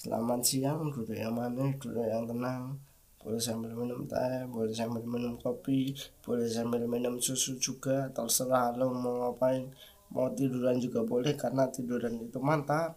selamat 0.00 0.40
siang 0.40 0.88
duduk 0.88 1.12
yang 1.12 1.36
manis 1.36 1.76
duduk 1.76 2.08
yang 2.08 2.24
tenang. 2.24 2.80
Boleh 3.20 3.36
sambil 3.36 3.76
minum 3.76 4.08
teh 4.08 4.48
boleh 4.48 4.72
sambil 4.72 5.04
minum 5.04 5.36
kopi 5.36 5.92
boleh 6.24 6.48
sambil 6.48 6.88
minum 6.88 7.20
susu 7.20 7.60
juga. 7.60 8.08
Terserah 8.08 8.72
lo 8.80 8.96
mau 8.96 9.28
ngapain. 9.28 9.68
Mau 10.08 10.32
tiduran 10.32 10.80
juga 10.80 11.04
boleh 11.04 11.36
karena 11.36 11.68
tiduran 11.68 12.16
itu 12.16 12.40
mantap. 12.40 12.96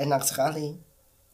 Enak 0.00 0.24
sekali. 0.24 0.72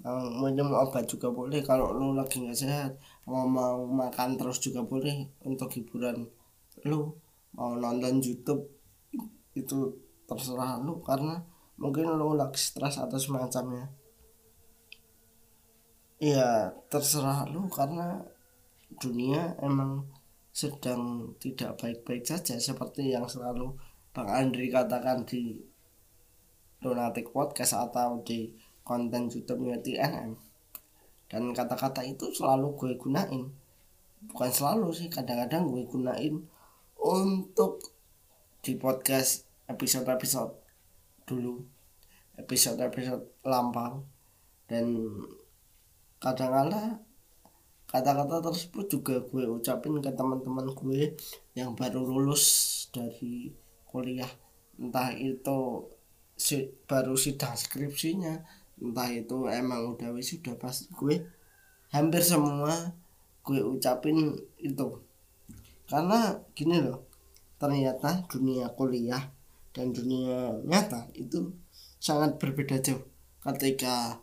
Mau 0.03 0.27
minum 0.43 0.75
obat 0.75 1.07
juga 1.07 1.31
boleh 1.31 1.63
kalau 1.63 1.95
lo 1.95 2.11
lagi 2.11 2.43
nggak 2.43 2.59
sehat. 2.59 2.99
Mau 3.31 3.47
mau 3.47 3.87
makan 3.87 4.35
terus 4.35 4.59
juga 4.59 4.83
boleh 4.83 5.31
untuk 5.47 5.71
hiburan 5.71 6.27
lo. 6.91 7.15
Mau 7.55 7.79
nonton 7.79 8.19
YouTube 8.19 8.67
itu 9.55 9.95
terserah 10.27 10.83
lo 10.83 10.99
karena 10.99 11.39
mungkin 11.79 12.11
lo 12.11 12.35
lagi 12.35 12.59
stres 12.59 12.99
atau 12.99 13.23
semacamnya 13.23 14.00
ya 16.21 16.69
terserah 16.93 17.49
lu 17.49 17.65
karena 17.73 18.21
dunia 19.01 19.57
emang 19.65 20.05
sedang 20.53 21.33
tidak 21.41 21.81
baik-baik 21.81 22.29
saja. 22.29 22.61
Seperti 22.61 23.17
yang 23.17 23.25
selalu 23.25 23.73
Bang 24.13 24.29
Andri 24.29 24.69
katakan 24.69 25.25
di 25.25 25.57
Lunatic 26.85 27.33
Podcast 27.33 27.73
atau 27.73 28.21
di 28.21 28.53
konten 28.85 29.33
YouTube-nya 29.33 29.81
TNM 29.81 30.51
dan 31.31 31.43
kata-kata 31.55 32.03
itu 32.03 32.29
selalu 32.35 32.75
gue 32.75 32.93
gunain. 32.99 33.47
Bukan 34.29 34.51
selalu 34.51 34.93
sih 34.93 35.09
kadang-kadang 35.09 35.71
gue 35.71 35.87
gunain 35.87 36.43
untuk 36.99 37.81
di 38.61 38.77
podcast 38.77 39.47
episode-episode 39.71 40.53
dulu. 41.25 41.63
Episode-episode 42.37 43.47
lampau. 43.47 44.05
Dan 44.67 45.19
kadang-kala 46.21 47.01
kata-kata 47.91 48.39
tersebut 48.53 48.87
juga 48.87 49.15
gue 49.19 49.51
ucapin 49.51 49.99
ke 49.99 50.13
teman-teman 50.15 50.71
gue 50.71 51.19
yang 51.59 51.75
baru 51.75 52.07
lulus 52.07 52.45
dari 52.95 53.51
kuliah. 53.89 54.31
Entah 54.79 55.11
itu 55.17 55.91
si, 56.39 56.71
baru 56.87 57.19
sidang 57.19 57.59
skripsinya 57.59 58.39
entah 58.81 59.11
itu 59.13 59.45
emang 59.51 59.97
udah 59.97 60.15
wisuda 60.15 60.55
pasti 60.55 60.87
gue. 60.95 61.25
Hampir 61.91 62.23
semua 62.23 62.95
gue 63.43 63.61
ucapin 63.65 64.39
itu. 64.63 64.89
Karena 65.91 66.39
gini 66.55 66.79
loh 66.79 67.11
ternyata 67.59 68.25
dunia 68.31 68.71
kuliah 68.73 69.21
dan 69.75 69.91
dunia 69.91 70.63
nyata 70.63 71.11
itu 71.19 71.51
sangat 71.99 72.39
berbeda 72.39 72.79
jauh. 72.79 73.03
Ketika 73.43 74.23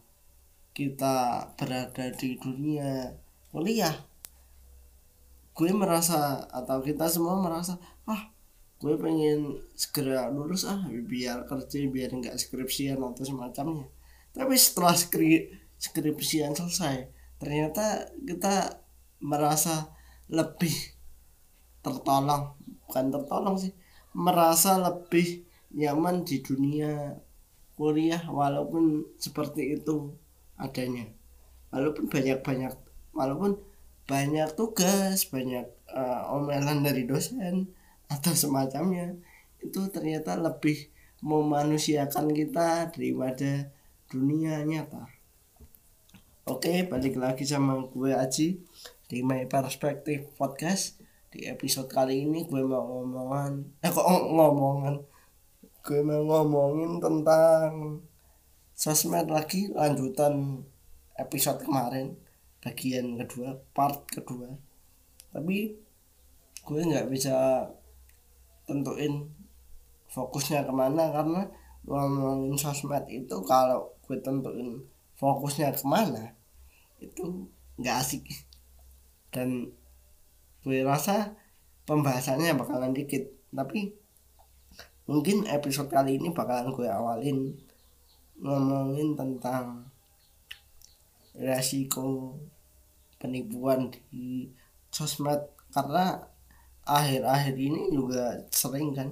kita 0.77 1.49
berada 1.57 2.05
di 2.13 2.37
dunia 2.37 3.09
kuliah 3.49 3.97
gue 5.57 5.73
merasa 5.73 6.45
atau 6.53 6.85
kita 6.85 7.09
semua 7.09 7.41
merasa 7.41 7.81
ah 8.05 8.29
gue 8.77 8.93
pengen 9.01 9.57
segera 9.73 10.29
lulus 10.29 10.69
ah 10.69 10.85
biar 10.85 11.49
kerja 11.49 11.81
biar 11.89 12.13
nggak 12.13 12.37
skripsian 12.37 13.01
atau 13.01 13.25
semacamnya. 13.25 13.89
Tapi 14.37 14.53
setelah 14.53 14.93
skri 14.93 15.49
skripsian 15.81 16.53
selesai 16.53 17.09
ternyata 17.41 18.13
kita 18.21 18.85
merasa 19.17 19.89
lebih 20.29 20.73
tertolong 21.81 22.53
bukan 22.85 23.05
tertolong 23.09 23.57
sih 23.57 23.73
merasa 24.13 24.77
lebih 24.77 25.41
nyaman 25.73 26.21
di 26.21 26.41
dunia 26.45 27.17
kuliah 27.73 28.21
walaupun 28.29 29.05
seperti 29.17 29.77
itu 29.77 30.13
adanya. 30.57 31.05
Walaupun 31.69 32.09
banyak-banyak 32.09 32.73
walaupun 33.13 33.61
banyak 34.07 34.49
tugas 34.55 35.27
banyak 35.27 35.67
uh, 35.91 36.31
omelan 36.31 36.81
dari 36.85 37.03
dosen 37.03 37.71
atau 38.13 38.33
semacamnya 38.33 39.19
itu 39.59 39.83
ternyata 39.91 40.37
lebih 40.37 40.87
memanusiakan 41.19 42.29
kita 42.31 42.93
daripada 42.93 43.73
dunia 44.07 44.63
nyata. 44.63 45.09
Oke 46.47 46.87
balik 46.87 47.19
lagi 47.19 47.43
sama 47.43 47.83
gue 47.91 48.15
Aji 48.15 48.63
di 49.11 49.17
My 49.25 49.43
Perspective 49.49 50.31
Podcast. 50.39 51.03
Di 51.27 51.43
episode 51.51 51.91
kali 51.91 52.23
ini 52.23 52.47
gue 52.47 52.63
mau 52.63 53.03
ngomongan 53.03 53.83
eh 53.83 53.91
kok 53.91 54.07
ngomongan? 54.07 55.03
Gue 55.83 55.99
mau 56.07 56.23
ngomongin 56.23 57.03
tentang 57.03 57.99
sosmed 58.77 59.25
lagi 59.25 59.73
lanjutan 59.73 60.61
episode 61.17 61.65
kemarin 61.65 62.13
bagian 62.61 63.17
kedua 63.17 63.57
part 63.73 64.05
kedua. 64.05 64.53
Tapi 65.33 65.73
gue 66.61 66.81
nggak 66.85 67.09
bisa 67.09 67.65
tentuin 68.69 69.25
fokusnya 70.13 70.69
ke 70.69 70.73
mana 70.77 71.09
karena 71.09 71.41
ngomongin 71.89 72.53
sosmed 72.53 73.09
itu 73.09 73.33
kalau 73.49 73.97
gue 74.05 74.21
tentuin 74.21 74.77
fokusnya 75.17 75.73
ke 75.73 75.81
mana 75.81 76.37
itu 77.01 77.49
nggak 77.81 77.97
asik. 77.97 78.29
Dan 79.33 79.73
gue 80.61 80.85
rasa 80.85 81.33
pembahasannya 81.89 82.53
bakalan 82.53 82.93
dikit 82.93 83.25
tapi 83.49 83.89
mungkin 85.09 85.49
episode 85.49 85.89
kali 85.89 86.21
ini 86.21 86.29
bakalan 86.29 86.69
gue 86.69 86.85
awalin 86.85 87.57
ngomongin 88.41 89.17
tentang 89.17 89.85
resiko 91.37 92.37
penipuan 93.21 93.89
di 94.09 94.49
sosmed. 94.89 95.41
Karena 95.73 96.17
akhir-akhir 96.87 97.55
ini 97.59 97.91
juga 97.91 98.39
sering 98.49 98.95
kan 98.95 99.11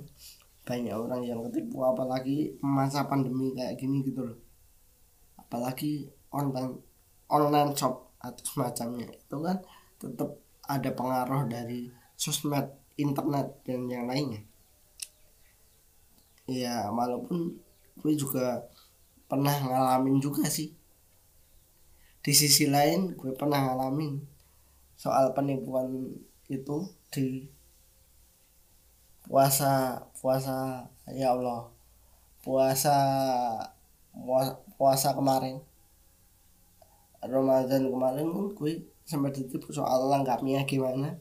banyak 0.66 0.96
orang 0.98 1.22
yang 1.22 1.46
ketipu 1.46 1.86
apalagi 1.86 2.58
masa 2.64 3.06
pandemi 3.06 3.54
kayak 3.54 3.78
gini 3.78 4.02
gitu 4.02 4.26
loh. 4.26 4.40
Apalagi 5.38 6.10
online 6.34 6.82
online 7.30 7.72
shop 7.78 8.18
atau 8.18 8.44
semacamnya. 8.46 9.14
Itu 9.14 9.42
kan 9.46 9.62
tetap 10.02 10.42
ada 10.66 10.90
pengaruh 10.90 11.46
dari 11.46 11.94
sosmed 12.18 12.66
internet 12.98 13.62
dan 13.62 13.86
yang 13.86 14.10
lainnya. 14.10 14.42
Ya 16.50 16.90
walaupun 16.90 17.58
gue 18.02 18.14
juga 18.18 18.66
pernah 19.26 19.56
ngalamin 19.62 20.22
juga 20.22 20.46
sih. 20.50 20.74
Di 22.26 22.34
sisi 22.34 22.66
lain 22.70 23.14
gue 23.14 23.34
pernah 23.38 23.62
ngalamin 23.70 24.18
soal 24.96 25.36
penipuan 25.36 26.16
itu 26.50 26.88
di 27.12 27.50
puasa 29.26 30.06
puasa 30.22 30.86
ya 31.10 31.34
Allah 31.34 31.70
puasa 32.46 32.98
puasa 34.78 35.10
kemarin. 35.18 35.62
Ramadan 37.26 37.90
kemarin 37.90 38.54
gue 38.54 38.86
sempat 39.02 39.34
ditipu 39.34 39.74
soal 39.74 40.10
lengkapnya 40.14 40.62
gimana. 40.70 41.18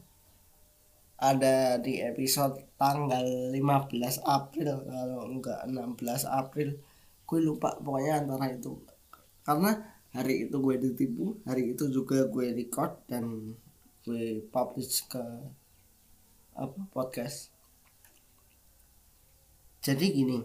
Ada 1.16 1.80
di 1.80 2.04
episode 2.04 2.60
tanggal 2.76 3.24
15 3.24 4.20
April 4.28 4.84
kalau 4.84 5.24
enggak 5.24 5.64
16 5.64 6.28
April 6.28 6.76
gue 7.24 7.40
lupa 7.40 7.76
pokoknya 7.80 8.24
antara 8.24 8.52
itu. 8.52 8.76
Karena 9.44 9.76
hari 10.14 10.48
itu 10.48 10.56
gue 10.62 10.76
ditipu 10.78 11.36
hari 11.42 11.74
itu 11.74 11.90
juga 11.90 12.24
gue 12.30 12.54
record 12.54 13.02
dan 13.10 13.56
gue 14.06 14.44
publish 14.52 15.08
ke 15.10 15.24
apa 16.54 16.80
podcast. 16.94 17.50
Jadi 19.84 20.06
gini 20.14 20.38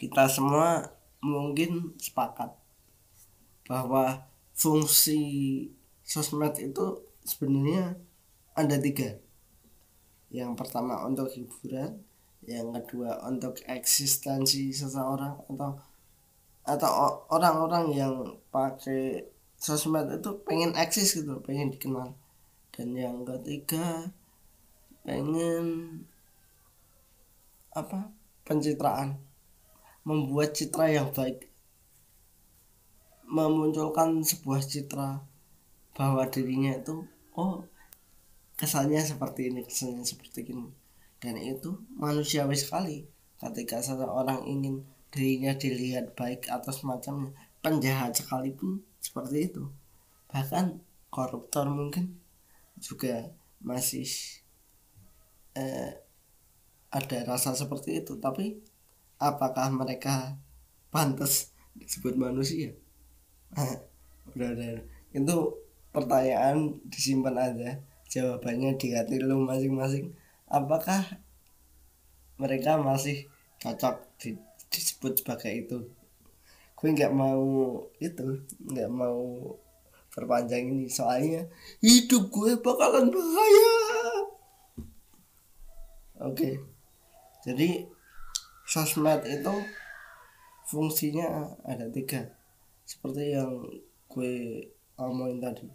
kita 0.00 0.26
semua 0.32 0.88
mungkin 1.20 1.92
sepakat 2.00 2.56
bahwa 3.68 4.24
fungsi 4.56 5.20
sosmed 6.00 6.56
itu 6.56 7.04
sebenarnya 7.22 8.00
ada 8.56 8.76
tiga. 8.80 9.20
Yang 10.32 10.56
pertama 10.56 11.04
untuk 11.04 11.28
hiburan 11.30 12.00
yang 12.50 12.74
kedua 12.74 13.22
untuk 13.30 13.62
eksistensi 13.70 14.74
seseorang 14.74 15.38
atau 15.46 15.78
atau 16.66 16.90
orang-orang 17.30 17.94
yang 17.94 18.14
pakai 18.50 19.22
sosmed 19.54 20.10
itu 20.10 20.30
pengen 20.42 20.74
eksis 20.74 21.22
gitu 21.22 21.38
pengen 21.46 21.70
dikenal. 21.70 22.10
Dan 22.74 22.90
yang 22.98 23.22
ketiga 23.22 24.10
pengen 25.06 25.64
apa 27.70 28.10
pencitraan. 28.42 29.22
Membuat 30.02 30.56
citra 30.58 30.90
yang 30.90 31.12
baik. 31.14 31.46
Memunculkan 33.30 34.26
sebuah 34.26 34.64
citra 34.64 35.22
bahwa 35.94 36.24
dirinya 36.26 36.74
itu 36.74 37.06
oh 37.36 37.62
kesannya 38.56 39.04
seperti 39.04 39.52
ini 39.52 39.60
kesannya 39.64 40.04
seperti 40.04 40.50
ini 40.50 40.72
dan 41.20 41.36
itu 41.36 41.76
manusiawi 42.00 42.56
sekali 42.56 43.04
ketika 43.36 43.80
seseorang 43.84 44.44
ingin 44.48 44.84
dirinya 45.12 45.52
dilihat 45.52 46.16
baik 46.16 46.48
atau 46.48 46.72
semacamnya 46.72 47.36
penjahat 47.60 48.16
sekalipun 48.16 48.80
seperti 49.00 49.52
itu. 49.52 49.68
Bahkan 50.32 50.80
koruptor 51.12 51.68
mungkin 51.68 52.16
juga 52.80 53.28
masih 53.60 54.08
eh, 55.56 56.00
ada 56.88 57.18
rasa 57.28 57.52
seperti 57.52 58.00
itu. 58.00 58.16
Tapi 58.16 58.56
apakah 59.20 59.68
mereka 59.68 60.40
pantas 60.88 61.52
disebut 61.76 62.16
manusia? 62.16 62.72
Udah 64.32 64.56
udah 64.56 64.72
itu 65.12 65.36
pertanyaan 65.90 66.80
disimpan 66.86 67.36
aja. 67.36 67.70
Jawabannya 68.10 68.74
di 68.74 68.90
hati 68.90 69.22
lu 69.22 69.38
masing-masing 69.46 70.10
apakah 70.50 71.06
mereka 72.36 72.76
masih 72.76 73.30
cocok 73.62 74.02
di, 74.18 74.36
disebut 74.68 75.22
sebagai 75.22 75.52
itu? 75.54 75.78
Gue 76.74 76.88
nggak 76.90 77.14
mau 77.14 77.44
itu 78.02 78.42
nggak 78.66 78.90
mau 78.90 79.54
perpanjang 80.10 80.66
ini. 80.66 80.90
Soalnya 80.90 81.46
hidup 81.78 82.28
gue 82.28 82.58
bakalan 82.58 83.08
bahaya. 83.08 83.76
Oke. 86.26 86.60
Jadi 87.46 87.88
sosmed 88.68 89.24
itu 89.24 89.54
fungsinya 90.68 91.56
ada 91.64 91.88
tiga. 91.88 92.28
Seperti 92.84 93.38
yang 93.38 93.64
gue 94.10 94.66
omongin 94.98 95.38
tadi 95.40 95.66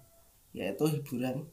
yaitu 0.56 0.88
hiburan 0.88 1.44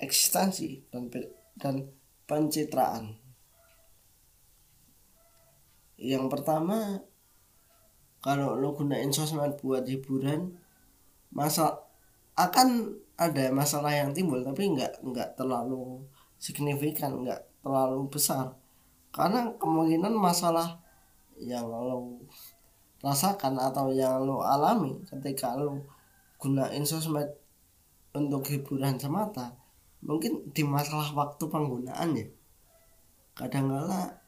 eksistensi 0.00 0.80
dan 0.88 1.12
dan 1.60 1.92
pencitraan. 2.26 3.18
Yang 5.98 6.26
pertama 6.32 6.98
kalau 8.22 8.58
lo 8.58 8.74
gunain 8.74 9.10
sosmed 9.10 9.58
buat 9.62 9.86
hiburan 9.86 10.54
masa 11.34 11.78
akan 12.38 12.98
ada 13.18 13.52
masalah 13.54 13.92
yang 13.92 14.10
timbul 14.10 14.40
tapi 14.42 14.72
nggak 14.72 15.04
nggak 15.04 15.38
terlalu 15.38 16.02
signifikan 16.42 17.22
nggak 17.22 17.42
terlalu 17.62 18.10
besar. 18.10 18.58
Karena 19.12 19.52
kemungkinan 19.60 20.14
masalah 20.16 20.80
yang 21.38 21.68
lo 21.68 22.18
rasakan 23.02 23.58
atau 23.58 23.90
yang 23.90 24.22
lo 24.22 24.42
alami 24.42 25.02
ketika 25.06 25.58
lo 25.58 25.86
gunain 26.38 26.82
sosmed 26.82 27.30
untuk 28.14 28.42
hiburan 28.50 28.98
semata 28.98 29.61
mungkin 30.02 30.50
di 30.50 30.66
masalah 30.66 31.14
waktu 31.14 31.44
penggunaan 31.46 32.18
ya. 32.18 32.26
Kadang 33.38 33.70
kala 33.70 34.18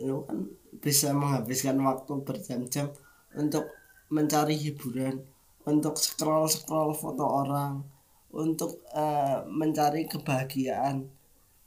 lo 0.00 0.24
kan 0.24 0.48
bisa 0.80 1.12
menghabiskan 1.12 1.76
waktu 1.84 2.12
berjam-jam 2.24 2.88
untuk 3.36 3.68
mencari 4.08 4.56
hiburan 4.56 5.20
untuk 5.68 6.00
scroll 6.00 6.48
scroll 6.48 6.96
foto 6.96 7.24
orang 7.24 7.84
untuk 8.32 8.80
uh, 8.96 9.44
mencari 9.50 10.06
kebahagiaan. 10.06 11.10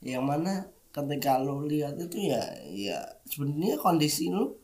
Yang 0.00 0.24
mana 0.24 0.52
ketika 0.94 1.38
lo 1.42 1.62
lihat 1.66 1.98
itu 1.98 2.30
ya 2.30 2.42
ya 2.70 2.98
sebenarnya 3.26 3.76
kondisi 3.82 4.30
lo 4.30 4.58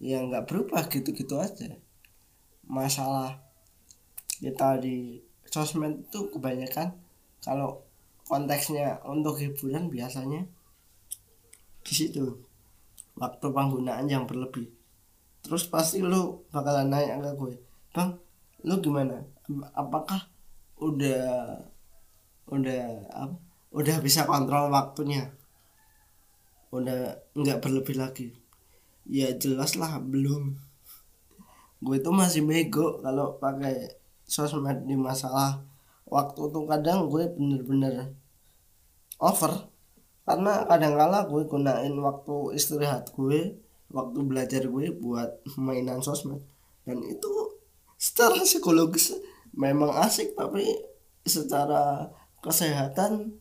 ya 0.00 0.20
nggak 0.24 0.44
berubah 0.48 0.88
gitu-gitu 0.90 1.38
aja. 1.38 1.76
Masalah 2.68 3.40
kita 4.38 4.78
di 4.78 5.18
sosmed 5.48 6.06
itu 6.06 6.28
kebanyakan 6.30 6.94
kalau 7.40 7.87
konteksnya 8.28 9.00
untuk 9.08 9.40
hiburan 9.40 9.88
biasanya 9.88 10.44
di 11.82 11.92
situ. 11.96 12.44
Waktu 13.18 13.50
penggunaan 13.50 14.06
yang 14.06 14.28
berlebih. 14.28 14.70
Terus 15.42 15.66
pasti 15.66 16.04
lu 16.04 16.44
bakalan 16.52 16.92
nanya 16.92 17.18
ke 17.18 17.30
gue 17.34 17.54
bang 17.96 18.14
lu 18.62 18.74
gimana? 18.84 19.24
Apakah 19.74 20.28
udah 20.78 21.56
udah 22.52 22.82
apa? 23.10 23.36
Udah 23.68 23.96
bisa 24.00 24.24
kontrol 24.24 24.72
waktunya? 24.72 25.32
Udah 26.70 27.16
nggak 27.32 27.60
berlebih 27.64 27.96
lagi? 27.96 28.28
Ya 29.08 29.32
jelas 29.34 29.74
lah 29.74 29.98
belum. 29.98 30.56
Gue 31.80 31.96
itu 31.96 32.10
masih 32.12 32.44
bego 32.44 33.00
kalau 33.00 33.40
pakai 33.40 33.98
sosmed 34.28 34.84
di 34.84 34.98
masalah 34.98 35.64
waktu 36.08 36.40
tuh 36.48 36.64
kadang 36.64 37.08
gue 37.12 37.28
bener-bener 37.28 38.16
over 39.20 39.68
karena 40.28 40.68
kadang 40.68 40.94
kala 41.00 41.24
gue 41.24 41.42
gunain 41.48 41.94
waktu 42.04 42.52
istirahat 42.52 43.12
gue 43.16 43.56
waktu 43.88 44.18
belajar 44.20 44.68
gue 44.68 44.92
buat 44.92 45.40
mainan 45.56 46.04
sosmed. 46.04 46.44
Dan 46.84 47.00
itu 47.04 47.32
secara 47.96 48.36
psikologis 48.44 49.16
memang 49.56 49.88
asik 50.04 50.36
tapi 50.36 50.68
secara 51.24 52.12
kesehatan 52.44 53.40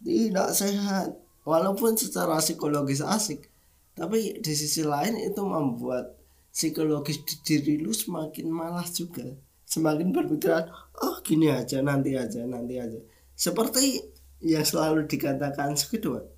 tidak 0.00 0.48
sehat. 0.56 1.12
Walaupun 1.44 1.92
secara 2.00 2.40
psikologis 2.40 3.04
asik 3.04 3.52
tapi 3.92 4.40
di 4.40 4.52
sisi 4.56 4.80
lain 4.80 5.20
itu 5.20 5.44
membuat 5.44 6.16
psikologis 6.50 7.20
di 7.20 7.36
diri 7.44 7.84
lu 7.84 7.92
semakin 7.92 8.48
malas 8.48 8.96
juga 8.96 9.28
semakin 9.74 10.14
berpikiran 10.14 10.70
oh 11.02 11.18
gini 11.26 11.50
aja 11.50 11.82
nanti 11.82 12.14
aja 12.14 12.46
nanti 12.46 12.78
aja. 12.78 13.00
Seperti 13.34 13.98
yang 14.38 14.62
selalu 14.62 15.10
dikatakan 15.10 15.74
Squidward 15.74 16.30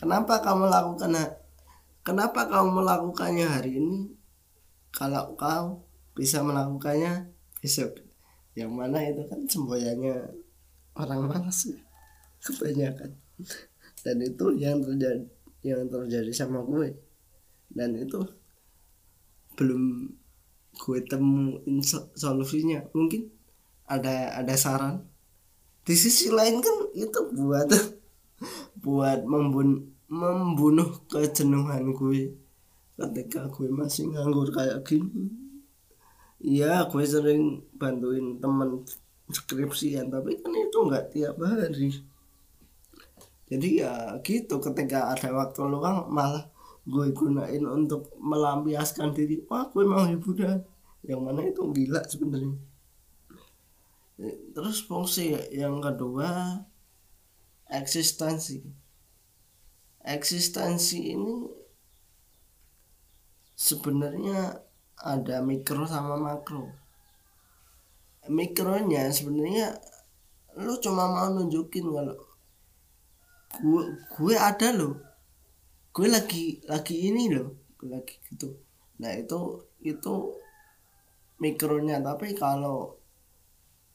kenapa 0.00 0.40
kamu 0.40 0.72
lakukan 0.72 1.12
kenapa 2.04 2.46
kamu 2.48 2.84
melakukannya 2.84 3.46
hari 3.48 3.80
ini? 3.80 4.12
Kalau 4.94 5.34
kau 5.34 5.82
bisa 6.14 6.40
melakukannya 6.44 7.34
besok. 7.58 7.98
Yang 8.54 8.70
mana 8.70 9.02
itu 9.02 9.22
kan 9.26 9.40
semboyannya 9.50 10.30
orang 10.94 11.26
malas 11.26 11.74
kebanyakan. 12.38 13.18
Dan 14.04 14.16
itu 14.22 14.46
yang 14.54 14.78
terjadi 14.78 15.26
yang 15.66 15.90
terjadi 15.90 16.30
sama 16.30 16.62
gue. 16.62 16.94
Dan 17.74 17.98
itu 17.98 18.22
belum 19.58 20.06
gue 20.74 20.98
temuin 21.06 21.80
solusinya. 22.14 22.84
Mungkin 22.92 23.30
ada 23.86 24.34
ada 24.38 24.54
saran. 24.58 25.06
Di 25.84 25.94
sisi 25.94 26.32
lain 26.32 26.60
kan 26.64 26.76
itu 26.96 27.20
buat 27.34 27.68
buat 28.84 29.22
membun 29.24 29.94
membunuh 30.10 31.06
kejenuhan 31.08 31.94
gue. 31.94 32.34
Ketika 32.94 33.50
gue 33.50 33.68
masih 33.70 34.10
nganggur 34.14 34.54
kayak 34.54 34.86
gini 34.86 35.44
iya 36.44 36.84
gue 36.84 37.04
sering 37.08 37.64
bantuin 37.72 38.36
temen 38.36 38.84
skripsian 39.32 40.12
tapi 40.12 40.36
kan 40.44 40.52
itu 40.52 40.78
nggak 40.84 41.08
tiap 41.08 41.40
hari. 41.40 42.04
Jadi 43.48 43.68
ya 43.80 44.20
gitu 44.20 44.60
ketika 44.60 45.16
ada 45.16 45.32
waktu 45.32 45.64
luang 45.64 46.12
malah 46.12 46.44
gue 46.84 47.06
gunain 47.16 47.64
untuk 47.64 48.12
melampiaskan 48.20 49.16
diri. 49.16 49.40
Wah 49.48 49.68
gue 49.72 49.84
mau 49.88 50.04
hiburan 50.04 50.60
yang 51.04 51.24
mana 51.24 51.44
itu 51.44 51.64
gila 51.72 52.04
sebenarnya. 52.04 52.56
Terus 54.54 54.84
fungsi 54.84 55.32
yang 55.50 55.80
kedua 55.80 56.60
eksistensi. 57.72 58.60
Eksistensi 60.04 61.16
ini 61.16 61.48
sebenarnya 63.56 64.60
ada 65.00 65.40
mikro 65.40 65.88
sama 65.88 66.20
makro. 66.20 66.68
Mikronya 68.28 69.08
sebenarnya 69.12 69.76
lu 70.60 70.78
cuma 70.78 71.10
mau 71.10 71.28
nunjukin 71.32 71.88
kalau 71.90 72.16
gue 73.58 73.82
gue 74.14 74.34
ada 74.38 74.68
lo 74.70 75.13
gue 75.94 76.08
lagi 76.10 76.58
lagi 76.66 77.06
ini 77.06 77.30
loh 77.30 77.54
gue 77.78 77.86
lagi 77.86 78.18
gitu. 78.26 78.50
Nah 78.98 79.14
itu 79.14 79.62
itu 79.86 80.14
mikronya. 81.38 82.02
Tapi 82.02 82.34
kalau 82.34 82.98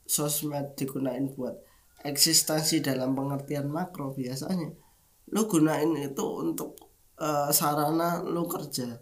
sosmed 0.08 0.80
digunain 0.80 1.28
buat 1.36 1.60
eksistensi 2.08 2.80
dalam 2.80 3.12
pengertian 3.12 3.68
makro 3.68 4.16
biasanya 4.16 4.72
lu 5.30 5.46
gunain 5.46 5.94
itu 6.00 6.26
untuk 6.40 6.80
uh, 7.20 7.52
sarana 7.52 8.24
lu 8.24 8.48
kerja. 8.48 8.96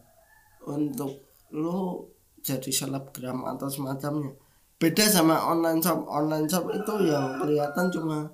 Untuk 0.67 1.23
lu 1.53 2.03
jadi 2.43 2.71
selebgram 2.73 3.45
atau 3.45 3.69
semacamnya. 3.71 4.33
Beda 4.81 5.05
sama 5.07 5.39
online 5.47 5.79
shop. 5.79 6.03
Online 6.09 6.47
shop 6.49 6.65
itu 6.73 6.93
yang 7.07 7.39
kelihatan 7.39 7.87
cuma 7.93 8.27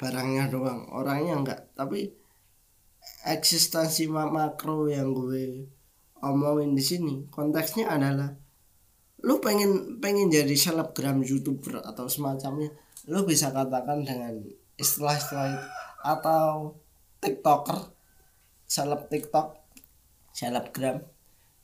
barangnya 0.00 0.48
doang 0.48 0.88
orangnya 0.94 1.34
enggak. 1.36 1.60
Tapi 1.76 2.23
eksistensi 3.24 4.04
makro 4.06 4.86
yang 4.86 5.16
gue 5.16 5.68
omongin 6.20 6.76
di 6.76 6.84
sini 6.84 7.14
konteksnya 7.32 7.88
adalah 7.88 8.32
lu 9.24 9.40
pengen 9.40 9.98
pengen 10.04 10.28
jadi 10.28 10.52
selebgram 10.52 11.24
youtuber 11.24 11.80
atau 11.80 12.04
semacamnya 12.04 12.68
lu 13.04 13.24
bisa 13.28 13.52
katakan 13.52 14.00
dengan 14.04 14.40
istilah-istilah 14.80 15.46
itu. 15.54 15.68
Atau 16.04 16.76
tiktoker 17.20 17.92
seleb 18.68 19.08
tiktok 19.08 19.60
selebgram 20.32 21.04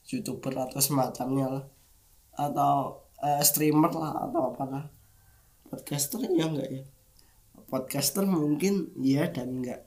youtuber 0.09 0.53
atau 0.69 0.81
semacamnya 0.81 1.47
lah. 1.49 1.65
Atau 2.37 3.05
uh, 3.21 3.43
streamer 3.45 3.93
lah 3.93 4.29
atau 4.29 4.53
apalah. 4.53 4.85
Podcaster 5.69 6.25
ya 6.25 6.51
enggak 6.51 6.69
ya? 6.69 6.83
Podcaster 7.71 8.27
mungkin 8.27 8.91
iya 8.99 9.31
dan 9.31 9.63
enggak 9.63 9.87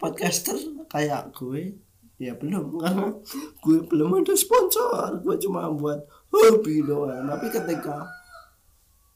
podcaster 0.00 0.56
kayak 0.88 1.36
gue 1.36 1.76
ya 2.16 2.32
belum. 2.34 2.80
Karena 2.80 3.12
gue 3.60 3.78
belum 3.84 4.24
ada 4.24 4.32
sponsor. 4.32 5.20
Gue 5.20 5.36
cuma 5.36 5.68
buat 5.70 6.00
hobi 6.32 6.80
doang. 6.80 7.28
Tapi 7.28 7.46
ketika 7.52 8.08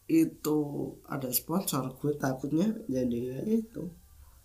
itu 0.05 0.61
ada 1.09 1.33
sponsor 1.33 1.97
gue 1.97 2.13
takutnya 2.21 2.69
jadi 2.85 3.41
ya 3.41 3.41
itu. 3.49 3.89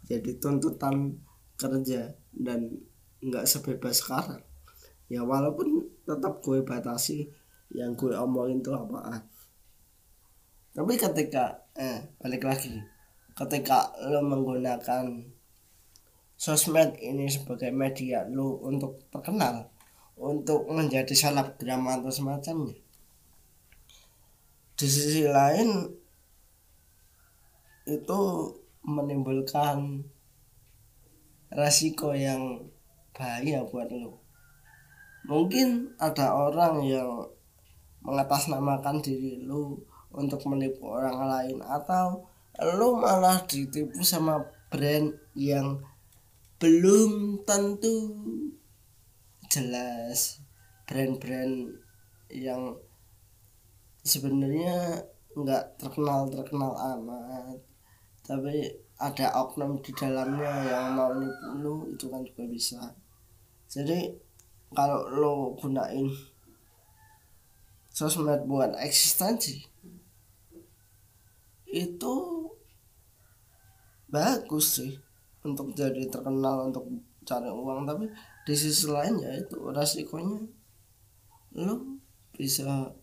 Jadi 0.07 0.39
tuntutan 0.39 1.19
kerja 1.59 2.15
dan 2.31 2.71
nggak 3.19 3.43
sebebas 3.43 3.99
sekarang. 3.99 4.39
Ya 5.11 5.27
walaupun 5.27 5.91
tetap 6.07 6.39
gue 6.39 6.63
batasi 6.63 7.27
yang 7.75 7.93
gue 7.99 8.15
omongin 8.15 8.63
tuh 8.63 8.79
apaan. 8.79 9.21
Tapi 10.71 10.93
ketika 10.95 11.67
eh 11.75 12.15
balik 12.23 12.47
lagi. 12.47 12.79
Ketika 13.35 13.95
lo 14.07 14.19
menggunakan 14.23 15.05
sosmed 16.39 16.95
ini 17.03 17.27
sebagai 17.27 17.67
media 17.75 18.23
lo 18.23 18.63
untuk 18.63 19.03
terkenal 19.11 19.67
untuk 20.15 20.63
menjadi 20.71 21.11
selebgram 21.11 21.83
atau 21.83 22.07
semacamnya. 22.07 22.79
Di 24.79 24.87
sisi 24.87 25.27
lain 25.27 25.91
itu 27.83 28.21
menimbulkan 28.87 30.07
resiko 31.51 32.15
yang 32.15 32.71
bahaya 33.11 33.67
buat 33.67 33.91
lo 33.91 34.29
mungkin 35.27 35.93
ada 35.99 36.31
orang 36.31 36.85
yang 36.85 37.27
mengatasnamakan 38.01 39.03
diri 39.03 39.43
lo 39.43 39.83
untuk 40.09 40.41
menipu 40.47 40.89
orang 40.89 41.21
lain 41.27 41.57
atau 41.61 42.23
lo 42.79 42.95
malah 42.95 43.43
ditipu 43.45 43.99
sama 44.01 44.39
brand 44.71 45.11
yang 45.35 45.77
belum 46.59 47.41
tentu 47.47 48.19
jelas 49.47 50.43
brand-brand 50.83 51.71
yang 52.27 52.75
sebenarnya 54.03 55.07
nggak 55.33 55.79
terkenal 55.79 56.27
terkenal 56.27 56.75
amat. 56.75 57.57
Tapi 58.27 58.67
ada 58.99 59.31
oknum 59.39 59.79
di 59.79 59.95
dalamnya 59.95 60.51
yang 60.67 60.99
mau 60.99 61.15
nipu 61.15 61.63
lu 61.63 61.75
itu 61.95 62.11
kan 62.11 62.21
juga 62.27 62.43
bisa. 62.45 62.81
Jadi 63.71 64.11
kalau 64.75 65.07
lo 65.09 65.35
gunain 65.55 66.11
sosmed 67.89 68.45
buat 68.45 68.75
eksistensi 68.77 69.65
itu 71.69 72.15
bagus 74.09 74.81
sih 74.81 74.93
untuk 75.45 75.71
jadi 75.75 76.07
terkenal 76.11 76.71
untuk 76.71 76.85
cari 77.23 77.47
uang. 77.47 77.87
Tapi 77.87 78.05
di 78.43 78.55
sisi 78.55 78.89
lain 78.89 79.21
ya 79.21 79.31
itu 79.37 79.57
resikonya 79.69 80.41
lo 81.57 81.99
bisa 82.33 82.93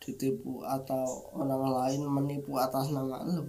ditipu 0.00 0.64
atau 0.64 1.32
orang 1.36 1.70
lain 1.70 2.02
menipu 2.08 2.56
atas 2.56 2.90
nama 2.90 3.20
lo 3.22 3.46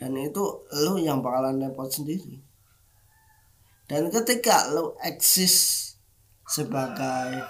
dan 0.00 0.16
itu 0.16 0.44
lo 0.84 0.96
yang 0.96 1.20
bakalan 1.20 1.60
repot 1.60 1.88
sendiri. 1.88 2.40
Dan 3.84 4.08
ketika 4.08 4.70
lo 4.72 4.96
eksis 5.02 5.92
sebagai 6.46 7.42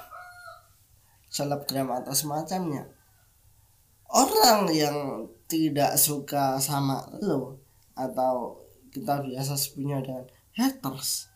selebgram 1.30 1.94
atau 1.94 2.10
semacamnya 2.10 2.90
orang 4.10 4.66
yang 4.74 4.96
tidak 5.46 5.94
suka 5.94 6.58
sama 6.58 7.06
lo 7.22 7.62
atau 7.94 8.59
kita 8.90 9.22
biasa 9.22 9.54
sebutnya 9.54 10.02
dengan 10.02 10.26
haters 10.54 11.30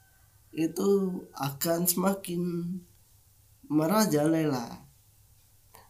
itu 0.55 1.19
akan 1.35 1.87
semakin 1.87 2.43
merajalela. 3.67 4.87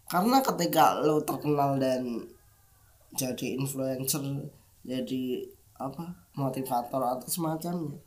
Karena 0.09 0.41
ketika 0.41 1.01
lo 1.01 1.21
terkenal 1.25 1.77
dan 1.77 2.29
jadi 3.17 3.61
influencer 3.61 4.21
jadi 4.85 5.49
apa 5.81 6.29
motivator 6.39 7.03
atau 7.03 7.29
semacamnya 7.29 7.99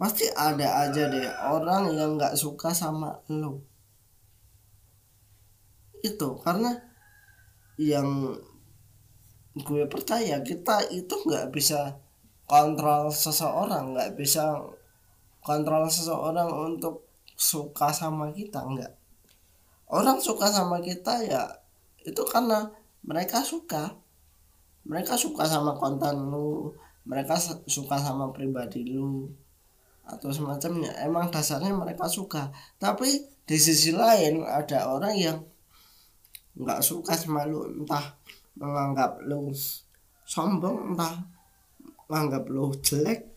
pasti 0.00 0.24
ada 0.32 0.88
aja 0.88 1.12
deh 1.12 1.28
orang 1.52 1.92
yang 1.92 2.16
nggak 2.16 2.32
suka 2.36 2.72
sama 2.72 3.20
lo. 3.28 3.60
Itu 6.00 6.40
karena 6.40 6.72
yang 7.76 8.32
gue 9.56 9.84
percaya 9.88 10.40
kita 10.40 10.88
itu 10.88 11.12
nggak 11.12 11.52
bisa 11.52 12.00
kontrol 12.50 13.14
seseorang 13.14 13.94
nggak 13.94 14.18
bisa 14.18 14.58
kontrol 15.38 15.86
seseorang 15.86 16.50
untuk 16.50 17.06
suka 17.38 17.94
sama 17.94 18.34
kita 18.34 18.58
nggak. 18.66 18.90
Orang 19.86 20.18
suka 20.18 20.50
sama 20.50 20.82
kita 20.82 21.22
ya 21.22 21.46
itu 22.02 22.18
karena 22.26 22.66
mereka 23.06 23.46
suka. 23.46 23.94
Mereka 24.82 25.14
suka 25.14 25.46
sama 25.46 25.78
konten 25.78 26.26
lu 26.26 26.74
mereka 27.06 27.38
suka 27.70 27.96
sama 28.02 28.34
pribadi 28.34 28.82
lu 28.82 29.30
atau 30.02 30.34
semacamnya. 30.34 30.90
Emang 31.06 31.30
dasarnya 31.30 31.70
mereka 31.70 32.10
suka. 32.10 32.50
Tapi 32.82 33.30
di 33.46 33.56
sisi 33.62 33.94
lain 33.94 34.42
ada 34.42 34.90
orang 34.90 35.14
yang 35.14 35.38
nggak 36.58 36.82
suka 36.82 37.14
sama 37.14 37.46
lu 37.46 37.62
entah 37.62 38.18
menganggap 38.58 39.22
lu 39.22 39.54
sombong 40.26 40.92
entah 40.92 41.14
menganggap 42.10 42.50
lu 42.50 42.74
jelek 42.82 43.30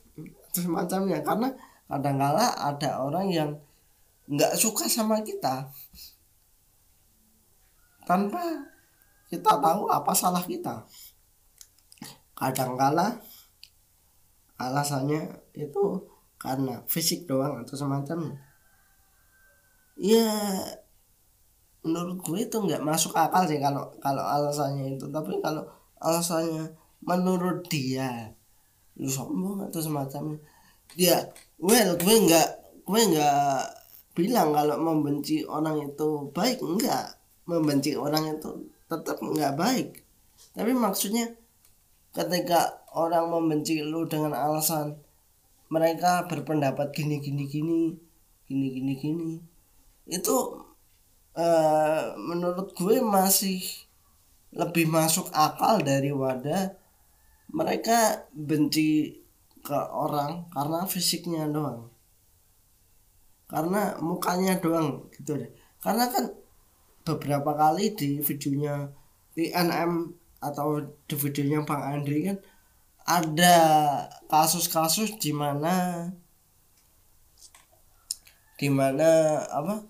semacamnya. 0.50 1.22
Karena 1.22 1.54
kadang-kala 1.86 2.58
ada 2.58 3.06
orang 3.06 3.30
yang 3.30 3.50
nggak 4.28 4.58
suka 4.58 4.90
sama 4.90 5.22
kita. 5.22 5.70
Tanpa 8.04 8.42
kita 9.30 9.62
tahu 9.62 9.88
apa 9.88 10.12
salah 10.18 10.44
kita. 10.44 10.84
Kadangkala 12.34 13.22
alasannya 14.58 15.30
itu 15.54 16.02
karena 16.42 16.84
fisik 16.90 17.30
doang 17.30 17.62
atau 17.62 17.78
semacamnya. 17.78 18.36
Ya 19.96 20.34
menurut 21.84 22.24
gue 22.24 22.40
itu 22.48 22.58
nggak 22.58 22.82
masuk 22.82 23.14
akal 23.14 23.46
sih 23.46 23.62
kalau 23.62 23.88
kalau 24.02 24.26
alasannya 24.26 24.98
itu. 24.98 25.08
Tapi 25.08 25.40
kalau 25.40 25.64
alasannya 26.02 26.74
menurut 27.04 27.64
dia 27.68 28.36
lu 29.00 29.10
sombong 29.10 29.66
atau 29.66 29.80
semacamnya 29.82 30.38
dia 30.94 31.26
well 31.58 31.98
gue 31.98 32.16
nggak 32.30 32.50
gue 32.86 33.02
nggak 33.14 33.62
bilang 34.14 34.54
kalau 34.54 34.78
membenci 34.78 35.42
orang 35.46 35.90
itu 35.90 36.30
baik 36.30 36.62
enggak 36.62 37.18
membenci 37.50 37.98
orang 37.98 38.40
itu 38.40 38.72
tetap 38.88 39.18
nggak 39.20 39.58
baik. 39.58 39.88
Tapi 40.54 40.72
maksudnya 40.72 41.34
ketika 42.14 42.86
orang 42.94 43.34
membenci 43.34 43.82
lu 43.82 44.06
dengan 44.06 44.38
alasan 44.38 45.02
mereka 45.74 46.30
berpendapat 46.30 46.94
gini 46.94 47.18
gini 47.18 47.50
gini 47.50 47.98
gini 48.46 48.68
gini 48.70 48.94
gini 48.94 49.36
itu 50.06 50.36
uh, 51.34 52.14
menurut 52.22 52.70
gue 52.78 53.02
masih 53.02 53.66
lebih 54.54 54.86
masuk 54.86 55.34
akal 55.34 55.82
dari 55.82 56.14
wadah 56.14 56.78
mereka 57.54 58.26
benci 58.34 59.22
ke 59.64 59.78
orang 59.78 60.50
karena 60.50 60.84
fisiknya 60.90 61.46
doang. 61.48 61.94
Karena 63.48 63.96
mukanya 64.02 64.58
doang 64.58 65.08
gitu 65.14 65.38
deh. 65.38 65.54
Karena 65.78 66.10
kan 66.10 66.34
beberapa 67.06 67.54
kali 67.54 67.94
di 67.94 68.20
videonya 68.20 68.90
TNM 69.38 69.92
atau 70.42 70.82
di 71.08 71.16
videonya 71.16 71.64
Bang 71.64 71.84
Andri 71.84 72.28
kan 72.28 72.38
ada 73.04 73.58
kasus-kasus 74.32 75.20
di 75.20 75.36
mana 75.36 76.08
di 78.56 78.72
mana 78.72 79.44
apa 79.52 79.84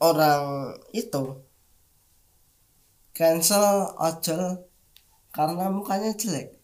orang 0.00 0.72
itu 0.96 1.44
cancel 3.12 3.92
ojol 4.00 4.67
karena 5.32 5.68
mukanya 5.68 6.12
jelek. 6.16 6.58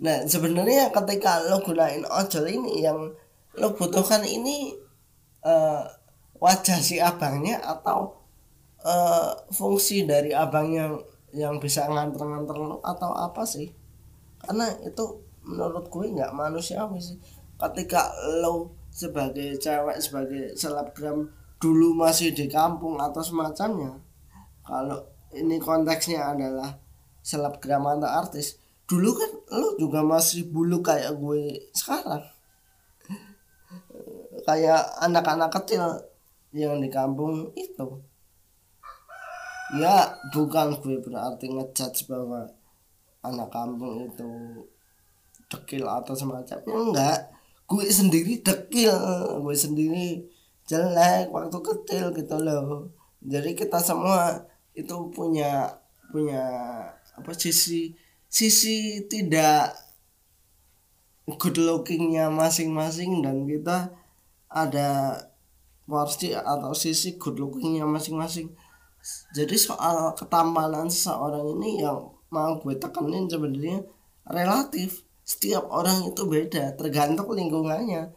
Nah 0.00 0.24
sebenarnya 0.24 0.88
ketika 0.92 1.44
lo 1.48 1.60
gunain 1.60 2.04
ojol 2.08 2.48
ini 2.48 2.80
yang 2.80 3.12
lo 3.60 3.68
butuhkan 3.76 4.24
ini 4.24 4.72
uh, 5.44 5.84
wajah 6.40 6.80
si 6.80 6.96
abangnya 6.96 7.60
atau 7.60 8.16
uh, 8.84 9.32
fungsi 9.52 10.08
dari 10.08 10.32
abang 10.32 10.72
yang 10.72 10.96
yang 11.30 11.60
bisa 11.62 11.86
nganter-nganter 11.86 12.56
lo 12.58 12.80
atau 12.82 13.12
apa 13.12 13.44
sih 13.46 13.70
karena 14.40 14.66
itu 14.82 15.04
menurut 15.44 15.86
gue 15.86 16.16
nggak 16.16 16.32
manusiawi 16.32 16.98
sih 16.98 17.18
ketika 17.60 18.10
lo 18.42 18.72
sebagai 18.90 19.60
cewek 19.60 20.00
sebagai 20.00 20.56
selebgram 20.56 21.28
dulu 21.60 21.92
masih 21.94 22.32
di 22.32 22.48
kampung 22.48 22.96
atau 22.98 23.20
semacamnya 23.20 24.00
kalau 24.64 24.98
ini 25.36 25.60
konteksnya 25.60 26.34
adalah 26.34 26.72
selebgram 27.20 27.86
atau 27.86 28.08
artis. 28.08 28.60
Dulu 28.88 29.10
kan 29.14 29.30
lu 29.54 29.68
juga 29.78 30.02
masih 30.02 30.50
bulu 30.50 30.82
kayak 30.82 31.14
gue 31.14 31.70
sekarang. 31.76 32.24
Kayak 34.48 34.82
anak-anak 35.04 35.52
kecil 35.52 35.84
yang 36.50 36.82
di 36.82 36.90
kampung 36.90 37.54
itu. 37.54 37.86
Ya 39.78 40.18
bukan 40.34 40.74
gue 40.82 40.98
berarti 40.98 41.46
ngejudge 41.46 42.10
bahwa 42.10 42.50
anak 43.22 43.48
kampung 43.54 44.10
itu 44.10 44.30
dekil 45.46 45.86
atau 45.86 46.14
semacamnya 46.18 46.74
enggak. 46.74 47.18
Gue 47.70 47.86
sendiri 47.86 48.42
dekil 48.42 48.98
gue 49.38 49.54
sendiri 49.54 50.26
jelek 50.66 51.30
waktu 51.30 51.58
kecil 51.62 52.10
gitu 52.10 52.36
loh. 52.42 52.90
Jadi 53.22 53.54
kita 53.54 53.78
semua 53.78 54.46
itu 54.74 54.94
punya 55.14 55.70
punya 56.10 56.42
apa 57.20 57.36
sisi 57.36 57.92
sisi 58.24 59.04
tidak 59.04 59.76
good 61.36 61.60
lookingnya 61.60 62.32
masing-masing 62.32 63.20
dan 63.20 63.44
kita 63.44 63.92
ada 64.48 65.20
porsi 65.84 66.32
atau 66.32 66.72
sisi 66.72 67.20
good 67.20 67.36
lookingnya 67.36 67.84
masing-masing. 67.84 68.50
Jadi 69.36 69.56
soal 69.60 70.16
ketampanan 70.16 70.88
seseorang 70.88 71.60
ini 71.60 71.84
yang 71.84 72.08
mau 72.32 72.56
gue 72.56 72.74
tekenin 72.80 73.28
sebenarnya 73.28 73.84
relatif. 74.24 75.04
Setiap 75.26 75.68
orang 75.70 76.10
itu 76.10 76.26
beda 76.26 76.74
tergantung 76.74 77.30
lingkungannya. 77.30 78.10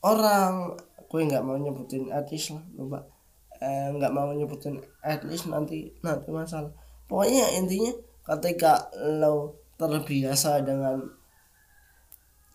Orang 0.00 0.78
gue 1.08 1.20
nggak 1.24 1.44
mau 1.44 1.56
nyebutin 1.56 2.12
etnis 2.12 2.52
lah 2.52 2.62
lupa 2.76 3.17
eh, 3.62 3.88
nggak 3.94 4.14
mau 4.14 4.30
nyebutin 4.32 4.78
etnis 5.02 5.46
nanti 5.46 5.92
nanti 6.02 6.28
masalah. 6.30 6.70
Pokoknya 7.08 7.58
intinya 7.58 7.92
ketika 8.28 8.92
lo 9.18 9.56
terbiasa 9.78 10.60
dengan 10.66 11.00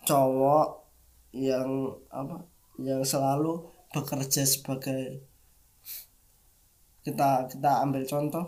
cowok 0.04 0.68
yang 1.34 1.90
apa 2.12 2.44
yang 2.78 3.00
selalu 3.02 3.64
bekerja 3.90 4.44
sebagai 4.44 5.24
kita 7.04 7.48
kita 7.50 7.70
ambil 7.84 8.04
contoh 8.06 8.44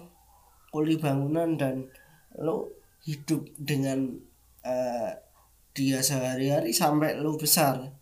kuli 0.71 1.01
bangunan 1.01 1.57
dan 1.57 1.89
lo 2.37 2.69
hidup 3.07 3.49
dengan 3.57 4.13
uh, 4.67 5.11
dia 5.77 6.01
sehari-hari 6.01 6.73
sampai 6.73 7.17
lo 7.21 7.37
besar. 7.37 7.93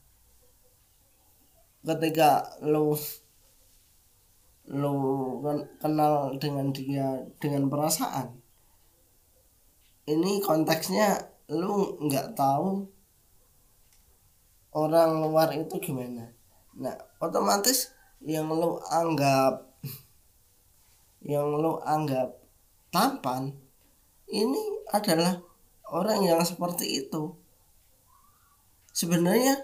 Ketika 1.84 2.58
lo 2.64 2.96
kan 5.44 5.58
kenal 5.76 6.32
dengan 6.40 6.72
dia 6.72 7.20
dengan 7.36 7.68
perasaan. 7.68 8.40
Ini 10.04 10.40
konteksnya 10.40 11.20
lu 11.52 12.00
nggak 12.00 12.36
tahu 12.36 12.88
orang 14.72 15.20
luar 15.20 15.52
itu 15.52 15.76
gimana. 15.80 16.32
Nah 16.80 16.96
otomatis 17.20 17.92
yang 18.24 18.48
lo 18.48 18.80
anggap 18.88 19.68
yang 21.24 21.48
lo 21.52 21.80
anggap 21.84 22.36
tampan 22.88 23.52
ini 24.28 24.60
adalah 24.92 25.40
orang 25.92 26.24
yang 26.24 26.40
seperti 26.40 27.04
itu. 27.04 27.36
Sebenarnya 28.94 29.58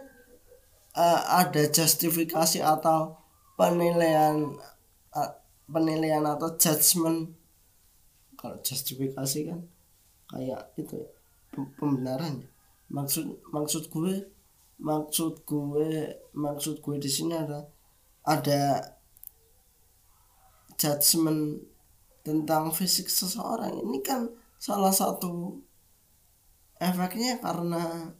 uh, 0.96 1.20
ada 1.40 1.64
justifikasi 1.70 2.60
atau 2.60 3.16
penilaian 3.54 4.58
uh, 5.14 5.30
penilaian 5.70 6.26
atau 6.26 6.54
judgement. 6.58 7.30
Kalau 8.38 8.56
justifikasi 8.64 9.52
kan 9.52 9.60
kayak 10.30 10.72
itu 10.78 10.96
ya, 10.96 11.08
pembenaran 11.76 12.46
maksud 12.90 13.38
maksud 13.54 13.86
gue 13.92 14.26
maksud 14.80 15.44
gue 15.46 16.16
maksud 16.34 16.82
gue 16.82 16.96
di 16.98 17.10
sini 17.10 17.36
ada 17.36 17.68
ada 18.24 18.80
judgement 20.80 21.60
tentang 22.24 22.72
fisik 22.72 23.08
seseorang. 23.08 23.84
Ini 23.84 23.98
kan 24.00 24.32
salah 24.56 24.92
satu 24.92 25.60
efeknya 26.80 27.40
karena 27.40 28.12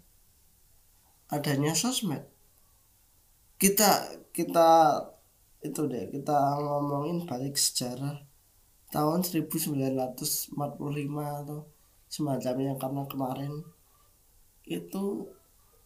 adanya 1.33 1.73
sosmed. 1.73 2.25
Kita 3.61 4.09
kita 4.33 5.01
itu 5.61 5.81
deh 5.85 6.09
kita 6.09 6.57
ngomongin 6.57 7.29
balik 7.29 7.57
sejarah 7.57 8.25
tahun 8.91 9.21
1945 9.23 10.57
atau 11.15 11.61
semacamnya 12.11 12.75
karena 12.81 13.03
kemarin 13.07 13.53
itu 14.67 15.31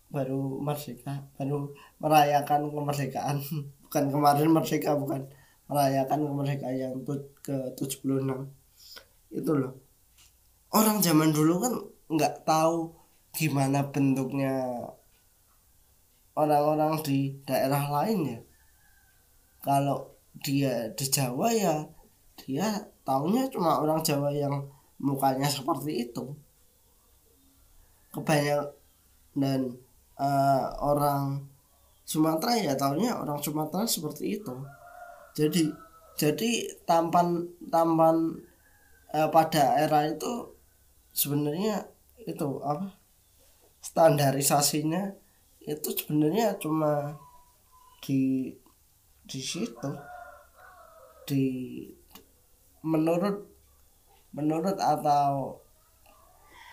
baru 0.08 0.62
merdeka 0.62 1.26
baru 1.37 1.74
merayakan 1.98 2.70
kemerdekaan. 2.70 3.37
Bukan 3.84 4.04
kemarin 4.10 4.48
merdeka 4.50 4.98
bukan. 4.98 5.22
Merayakan 5.70 6.20
kemerdekaan 6.28 6.76
yang 6.76 6.94
ke 7.40 7.56
76 7.78 8.26
itu 9.32 9.52
loh. 9.54 9.74
Orang 10.74 10.98
zaman 10.98 11.30
dulu 11.30 11.62
kan 11.62 11.74
nggak 12.10 12.42
tahu 12.42 12.90
gimana 13.34 13.87
bentuknya 13.88 14.82
orang-orang 16.34 17.00
di 17.06 17.38
daerah 17.46 17.87
lain 17.87 18.18
ya 18.26 18.38
kalau 19.64 20.12
dia 20.44 20.92
di 20.92 21.09
Jawa 21.09 21.48
ya 21.48 21.88
dia 22.37 22.68
tahunya 23.09 23.48
cuma 23.48 23.81
orang 23.81 24.05
Jawa 24.05 24.29
yang 24.29 24.61
mukanya 25.00 25.48
seperti 25.48 26.05
itu. 26.11 26.37
Kebanyakan 28.12 28.70
dan 29.35 29.61
uh, 30.20 30.70
orang 30.79 31.42
Sumatera 32.05 32.53
ya 32.61 32.72
tahunya 32.77 33.16
orang 33.16 33.40
Sumatera 33.40 33.88
seperti 33.88 34.38
itu. 34.38 34.55
Jadi 35.35 35.72
jadi 36.14 36.50
tampan 36.85 37.48
tampan 37.72 38.38
uh, 39.11 39.29
pada 39.33 39.81
era 39.81 40.07
itu 40.07 40.55
sebenarnya 41.11 41.90
itu 42.22 42.62
apa 42.62 42.94
standarisasinya 43.83 45.16
itu 45.64 45.88
sebenarnya 45.96 46.55
cuma 46.61 47.18
di 48.05 48.53
di 49.24 49.40
situ. 49.40 49.90
Di 51.24 51.44
menurut 52.84 53.48
menurut 54.37 54.76
atau 54.76 55.56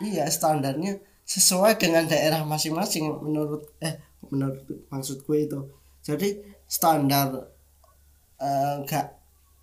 iya 0.04 0.28
standarnya 0.28 1.00
sesuai 1.24 1.80
dengan 1.80 2.04
daerah 2.10 2.44
masing-masing 2.44 3.08
menurut 3.24 3.64
eh 3.80 4.02
menurut 4.28 4.68
maksud 4.92 5.24
gue 5.24 5.38
itu. 5.48 5.60
Jadi 6.04 6.42
standar 6.68 7.48
eh, 8.42 8.76
gak 8.84 9.08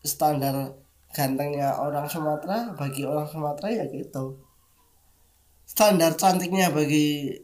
standar 0.07 0.72
gantengnya 1.12 1.77
orang 1.77 2.07
Sumatera 2.09 2.72
bagi 2.79 3.05
orang 3.05 3.29
Sumatera 3.29 3.68
ya 3.68 3.85
gitu. 3.90 4.38
Standar 5.68 6.16
cantiknya 6.16 6.72
bagi 6.72 7.37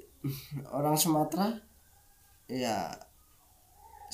orang 0.72 0.96
Sumatera 0.96 1.52
ya 2.48 2.92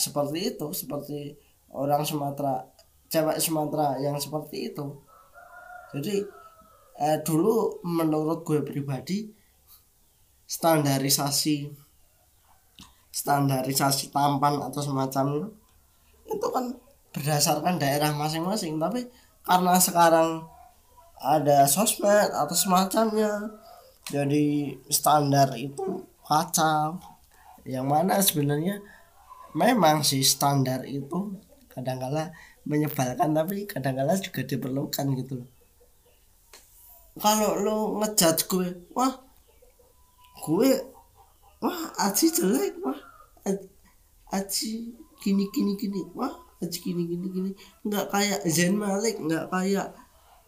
seperti 0.00 0.56
itu 0.56 0.66
seperti 0.72 1.36
orang 1.68 2.00
Sumatera 2.08 2.64
cewek 3.12 3.36
Sumatera 3.36 4.00
yang 4.00 4.16
seperti 4.16 4.72
itu. 4.72 4.86
Jadi 5.92 6.24
eh, 7.02 7.18
dulu 7.20 7.84
menurut 7.84 8.46
gue 8.46 8.64
pribadi 8.64 9.28
standarisasi 10.48 11.70
standarisasi 13.10 14.14
tampan 14.14 14.62
atau 14.62 14.80
semacamnya 14.80 15.50
itu 16.30 16.46
kan 16.48 16.72
berdasarkan 17.10 17.76
daerah 17.76 18.14
masing-masing. 18.14 18.78
Tapi 18.78 19.04
karena 19.42 19.74
sekarang 19.76 20.46
ada 21.20 21.68
sosmed 21.68 22.32
atau 22.32 22.56
semacamnya 22.56 23.60
jadi 24.08 24.74
standar 24.88 25.54
itu 25.58 26.06
kacau. 26.24 26.98
Yang 27.66 27.86
mana 27.86 28.14
sebenarnya 28.18 28.80
memang 29.56 30.06
sih 30.06 30.22
standar 30.22 30.86
itu 30.86 31.38
kadang-kala 31.70 32.30
menyebalkan 32.66 33.32
tapi 33.32 33.64
kadang-kala 33.64 34.14
juga 34.18 34.44
diperlukan 34.44 35.06
gitu 35.16 35.46
kalau 37.18 37.58
lo 37.58 37.76
ngejudge 38.00 38.46
gue 38.46 38.68
wah 38.94 39.12
gue 40.46 40.72
wah 41.60 41.80
Aji 42.00 42.26
jelek 42.32 42.78
wah 42.80 42.96
Aji 44.30 44.94
gini 45.20 45.44
gini 45.50 45.74
gini 45.76 46.00
wah 46.14 46.32
Aji 46.60 46.78
gini 46.80 47.08
gini 47.08 47.26
gini. 47.32 47.50
Nggak 47.88 48.12
kayak 48.12 48.40
Zain 48.44 48.76
Malik 48.76 49.16
nggak 49.16 49.48
kayak 49.48 49.96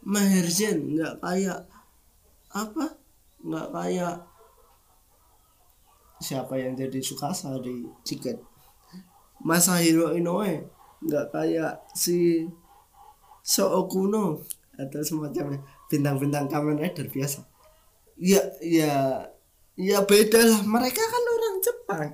Maher 0.04 0.46
Zain 0.46 0.92
nggak 0.92 1.24
kayak 1.24 1.64
apa? 2.52 3.00
Nggak 3.40 3.68
kayak 3.72 4.16
siapa 6.22 6.54
yang 6.60 6.78
jadi 6.78 7.00
Sukasa 7.02 7.58
di 7.58 7.88
Ciket 8.06 8.51
Masahiro 9.42 10.14
Inoue 10.14 10.66
nggak 11.02 11.34
kayak 11.34 11.82
si 11.92 12.46
Okuno 13.58 14.38
atau 14.78 15.02
semacamnya 15.02 15.60
bintang-bintang 15.90 16.46
Kamen 16.46 16.78
Rider 16.78 17.10
biasa. 17.10 17.44
Ya 18.16 18.40
ya 18.62 19.26
ya 19.74 19.98
beda 20.06 20.40
lah. 20.46 20.60
Mereka 20.62 21.02
kan 21.02 21.24
orang 21.26 21.54
Jepang. 21.58 22.08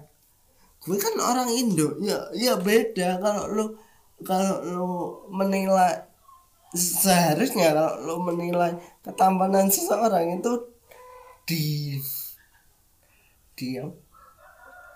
Gue 0.83 0.97
kan 0.97 1.15
orang 1.21 1.53
Indo. 1.53 2.01
Ya 2.01 2.33
ya 2.33 2.57
beda. 2.57 3.21
Kalau 3.21 3.45
lo 3.53 3.65
kalau 4.25 4.57
lo 4.65 4.89
menilai 5.31 6.09
seharusnya 6.75 7.77
kalau 7.77 7.95
lo 8.03 8.15
menilai 8.25 8.77
ketampanan 9.05 9.69
seseorang 9.69 10.41
itu 10.41 10.53
di 11.49 11.97
di 13.57 13.81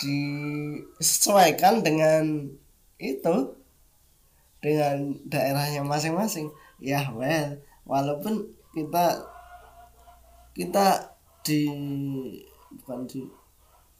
disesuaikan 0.02 1.86
dengan 1.86 2.50
itu 2.98 3.34
dengan 4.58 5.14
daerahnya 5.26 5.86
masing-masing. 5.86 6.50
Ya 6.82 7.06
well 7.14 7.62
walaupun 7.86 8.50
kita 8.74 9.22
kita 10.54 11.14
di 11.42 11.66
bukan 12.82 13.06
di 13.06 13.26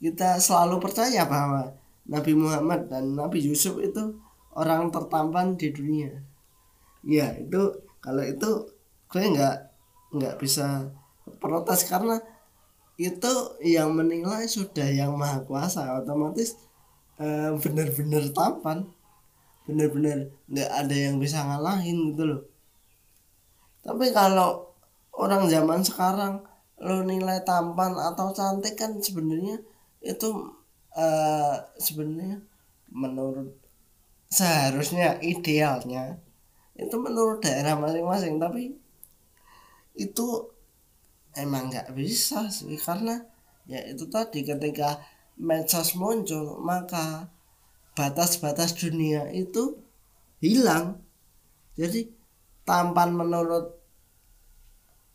kita 0.03 0.39
selalu 0.39 0.83
percaya 0.83 1.23
bahwa 1.23 1.71
Nabi 2.03 2.35
Muhammad 2.35 2.91
dan 2.91 3.15
Nabi 3.15 3.39
Yusuf 3.39 3.79
itu 3.79 4.19
orang 4.51 4.91
tertampan 4.91 5.55
di 5.55 5.71
dunia. 5.71 6.11
Ya 7.03 7.31
itu 7.39 7.71
kalau 8.03 8.23
itu 8.23 8.67
gue 9.07 9.23
nggak 9.23 9.57
nggak 10.13 10.35
bisa 10.39 10.91
protes 11.39 11.87
karena 11.87 12.19
itu 12.97 13.33
yang 13.65 13.93
menilai 13.97 14.45
sudah 14.45 14.85
yang 14.85 15.17
maha 15.17 15.41
kuasa 15.43 15.97
otomatis 15.97 16.57
uh, 17.17 17.57
benar-benar 17.57 18.29
tampan. 18.31 18.85
Benar-benar 19.63 20.29
nggak 20.51 20.69
ada 20.69 20.95
yang 20.95 21.17
bisa 21.17 21.41
ngalahin 21.41 22.13
gitu 22.13 22.23
loh. 22.27 22.41
Tapi 23.83 24.13
kalau 24.13 24.71
orang 25.15 25.49
zaman 25.49 25.81
sekarang 25.83 26.45
lo 26.83 27.01
nilai 27.05 27.41
tampan 27.47 27.95
atau 27.95 28.35
cantik 28.35 28.75
kan 28.75 28.99
sebenarnya 28.99 29.61
itu 30.03 30.51
uh, 30.93 31.55
sebenarnya 31.79 32.43
menurut 32.91 33.55
seharusnya 34.27 35.21
idealnya 35.21 36.19
itu 36.73 36.95
menurut 36.97 37.41
daerah 37.41 37.77
masing-masing. 37.77 38.41
Tapi 38.41 38.73
itu 39.93 40.52
emang 41.33 41.73
nggak 41.73 41.93
bisa 41.97 42.49
sih 42.49 42.77
karena 42.77 43.21
ya 43.65 43.79
itu 43.85 44.05
tadi 44.11 44.45
ketika 44.45 45.01
medsos 45.39 45.97
muncul 45.97 46.61
maka 46.61 47.29
batas-batas 47.97 48.77
dunia 48.77 49.29
itu 49.33 49.77
hilang. 50.41 51.01
Jadi 51.73 52.05
tampan 52.65 53.13
menurut 53.13 53.73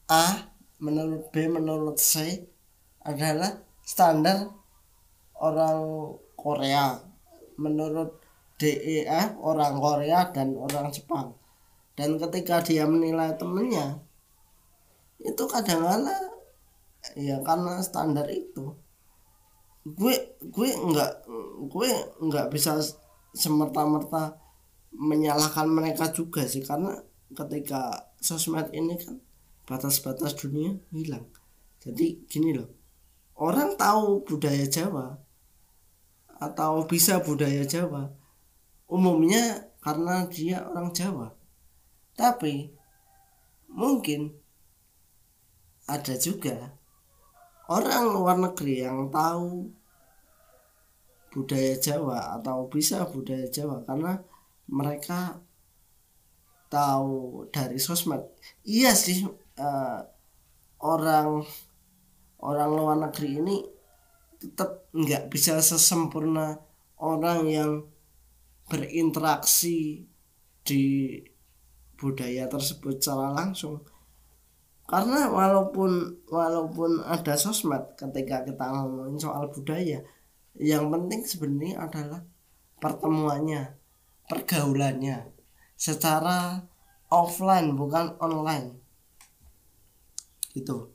A 0.09 0.50
menurut 0.81 1.31
B 1.31 1.46
menurut 1.50 1.98
C 2.00 2.42
adalah 3.02 3.61
standar 3.83 4.50
orang 5.38 5.78
Korea. 6.35 6.98
Menurut 7.59 8.22
DEF 8.59 9.38
orang 9.38 9.78
Korea 9.78 10.31
dan 10.31 10.54
orang 10.54 10.90
Jepang. 10.94 11.35
Dan 11.98 12.18
ketika 12.18 12.62
dia 12.62 12.87
menilai 12.87 13.35
temennya 13.35 13.98
itu 15.18 15.42
kadang-kala 15.50 16.14
ya 17.18 17.38
karena 17.42 17.83
standar 17.83 18.26
itu. 18.31 18.74
Gue 19.87 20.38
gue 20.42 20.68
nggak 20.68 21.12
gue 21.70 21.90
nggak 22.28 22.46
bisa 22.52 22.78
semerta-merta 23.35 24.37
menyalahkan 24.94 25.68
mereka 25.68 26.11
juga 26.11 26.44
sih 26.48 26.64
karena 26.64 26.96
ketika 27.33 28.12
sosmed 28.18 28.72
ini 28.72 28.98
kan 28.98 29.20
batas-batas 29.68 30.35
dunia 30.37 30.74
hilang. 30.90 31.28
Jadi 31.78 32.26
gini 32.26 32.57
loh 32.57 32.78
orang 33.38 33.78
tahu 33.78 34.26
budaya 34.26 34.66
Jawa 34.66 35.14
atau 36.38 36.87
bisa 36.87 37.22
budaya 37.22 37.62
Jawa 37.62 38.11
umumnya 38.90 39.70
karena 39.83 40.26
dia 40.26 40.66
orang 40.66 40.90
Jawa. 40.90 41.35
Tapi 42.18 42.74
mungkin 43.70 44.35
ada 45.88 46.14
juga 46.20 46.77
orang 47.72 48.05
luar 48.12 48.37
negeri 48.37 48.85
yang 48.85 49.09
tahu 49.09 49.72
budaya 51.33 51.77
Jawa 51.81 52.37
atau 52.40 52.68
bisa 52.68 53.09
budaya 53.09 53.48
Jawa 53.48 53.85
karena 53.88 54.20
mereka 54.68 55.40
tahu 56.68 57.48
dari 57.48 57.81
sosmed. 57.81 58.20
Iya 58.68 58.92
sih 58.92 59.24
uh, 59.57 60.01
orang 60.85 61.44
orang 62.44 62.70
luar 62.70 62.96
negeri 63.09 63.40
ini 63.40 63.57
tetap 64.38 64.87
nggak 64.94 65.33
bisa 65.33 65.59
sesempurna 65.59 66.61
orang 67.03 67.40
yang 67.48 67.72
berinteraksi 68.68 70.05
di 70.62 71.16
budaya 71.98 72.46
tersebut 72.46 73.01
secara 73.01 73.35
langsung 73.35 73.83
karena 74.88 75.29
walaupun 75.29 76.24
walaupun 76.33 77.05
ada 77.05 77.37
sosmed 77.37 77.92
ketika 78.01 78.40
kita 78.48 78.64
ngomongin 78.72 79.20
soal 79.20 79.44
budaya 79.53 80.01
yang 80.57 80.88
penting 80.88 81.20
sebenarnya 81.29 81.85
adalah 81.85 82.24
pertemuannya 82.81 83.77
pergaulannya 84.29 85.29
secara 85.79 86.66
offline 87.09 87.72
bukan 87.79 88.18
online. 88.20 88.77
Gitu. 90.53 90.92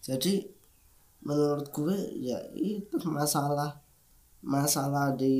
Jadi 0.00 0.48
menurut 1.20 1.68
gue 1.68 1.96
ya 2.16 2.40
itu 2.56 2.96
masalah 3.04 3.84
masalah 4.40 5.12
di 5.12 5.36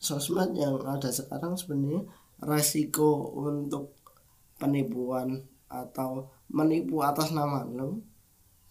sosmed 0.00 0.56
yang 0.56 0.80
ada 0.88 1.12
sekarang 1.12 1.52
sebenarnya 1.52 2.08
resiko 2.40 3.36
untuk 3.36 4.00
penipuan 4.56 5.44
atau 5.68 6.32
menipu 6.50 7.00
atas 7.06 7.30
nama 7.30 7.62
lo 7.62 8.02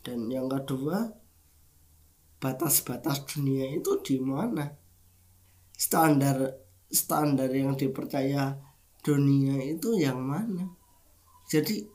dan 0.03 0.27
yang 0.27 0.51
kedua 0.51 1.15
batas-batas 2.39 3.27
dunia 3.27 3.67
itu 3.71 3.99
di 3.99 4.15
mana? 4.19 4.71
Standar 5.75 6.55
standar 6.91 7.51
yang 7.51 7.75
dipercaya 7.75 8.55
dunia 9.03 9.59
itu 9.63 9.95
yang 9.99 10.19
mana? 10.19 10.71
Jadi 11.47 11.87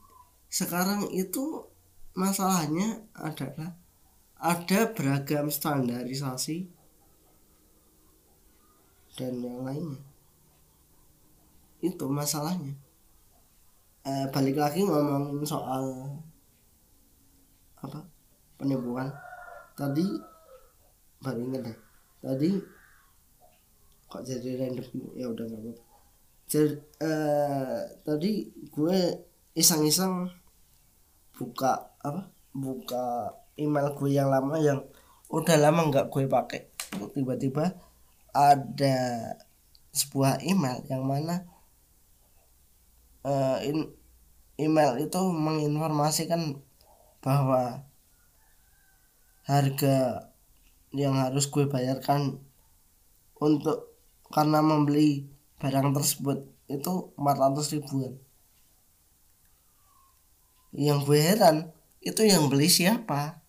sekarang 0.49 1.09
itu 1.13 1.65
masalahnya 2.17 3.05
adalah 3.17 3.77
ada 4.37 4.81
beragam 4.93 5.49
standarisasi 5.49 6.69
dan 9.17 9.41
yang 9.41 9.65
lainnya. 9.65 10.05
Itu 11.81 12.09
masalahnya 12.09 12.84
eh, 14.05 14.27
balik 14.31 14.57
lagi 14.61 14.85
ngomongin 14.85 15.45
soal 15.45 15.85
apa? 17.81 18.01
Penipuan 18.57 19.11
tadi 19.75 20.07
baru 21.21 21.41
inget 21.45 21.63
deh. 21.67 21.79
Tadi 22.25 22.51
kok 24.09 24.23
jadi 24.25 24.51
random? 24.61 24.87
Ya 25.19 25.27
udah 25.29 25.45
nggak 25.45 25.61
apa 25.61 25.95
jadi 26.45 26.77
eh, 27.01 27.81
tadi 28.05 28.53
gue 28.69 28.99
iseng-iseng 29.57 30.29
buka 31.35 31.97
apa? 32.05 32.31
Buka 32.55 33.35
email 33.57 33.97
gue 33.97 34.11
yang 34.13 34.29
lama 34.31 34.61
yang 34.61 34.85
udah 35.33 35.57
lama 35.57 35.89
nggak 35.89 36.13
gue 36.13 36.29
pakai. 36.29 36.61
Tiba-tiba 37.17 37.75
ada 38.31 38.97
sebuah 39.95 40.43
email 40.45 40.85
yang 40.91 41.07
mana 41.07 41.43
uh, 43.25 43.59
in, 43.65 43.91
email 44.61 45.01
itu 45.01 45.19
menginformasikan 45.19 46.63
bahwa 47.25 47.83
harga 49.45 50.31
yang 50.95 51.19
harus 51.19 51.51
gue 51.51 51.67
bayarkan 51.67 52.39
untuk 53.41 53.93
karena 54.31 54.63
membeli 54.63 55.27
barang 55.59 55.91
tersebut 55.97 56.47
itu 56.71 56.93
400 57.19 57.75
ribuan. 57.77 58.13
Yang 60.75 60.99
gue 61.07 61.19
heran 61.21 61.57
itu 62.01 62.23
yang 62.25 62.49
beli 62.49 62.69
siapa? 62.71 63.43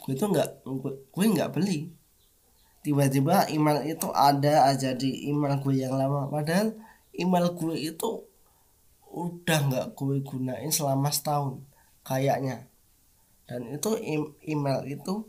Gue 0.00 0.16
itu 0.16 0.24
nggak 0.24 0.64
gue 1.12 1.24
nggak 1.24 1.52
beli. 1.52 1.92
Tiba-tiba 2.80 3.52
email 3.52 3.84
itu 3.84 4.08
ada 4.16 4.72
aja 4.72 4.96
di 4.96 5.28
email 5.28 5.60
gue 5.60 5.76
yang 5.76 5.92
lama. 5.92 6.30
Padahal 6.32 6.72
email 7.12 7.52
gue 7.52 7.76
itu 7.76 8.29
udah 9.10 9.58
nggak 9.66 9.86
gue 9.98 10.22
gunain 10.22 10.70
selama 10.70 11.10
setahun 11.10 11.62
kayaknya. 12.06 12.70
Dan 13.44 13.66
itu 13.74 13.98
email 14.46 14.86
itu 14.86 15.26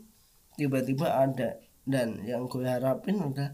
tiba-tiba 0.54 1.10
ada. 1.10 1.58
Dan 1.82 2.22
yang 2.22 2.46
gue 2.46 2.62
harapin 2.62 3.18
udah 3.18 3.50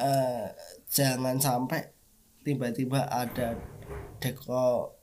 uh, 0.00 0.48
jangan 0.88 1.36
sampai 1.36 1.92
tiba-tiba 2.40 3.04
ada 3.04 3.60
deko 4.16 4.96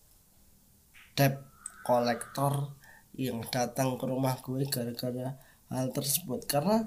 debt 1.14 1.38
kolektor 1.86 2.74
yang 3.14 3.42
datang 3.50 3.98
ke 3.98 4.06
rumah 4.10 4.38
gue 4.42 4.66
gara-gara 4.66 5.38
hal 5.70 5.94
tersebut. 5.94 6.50
Karena 6.50 6.82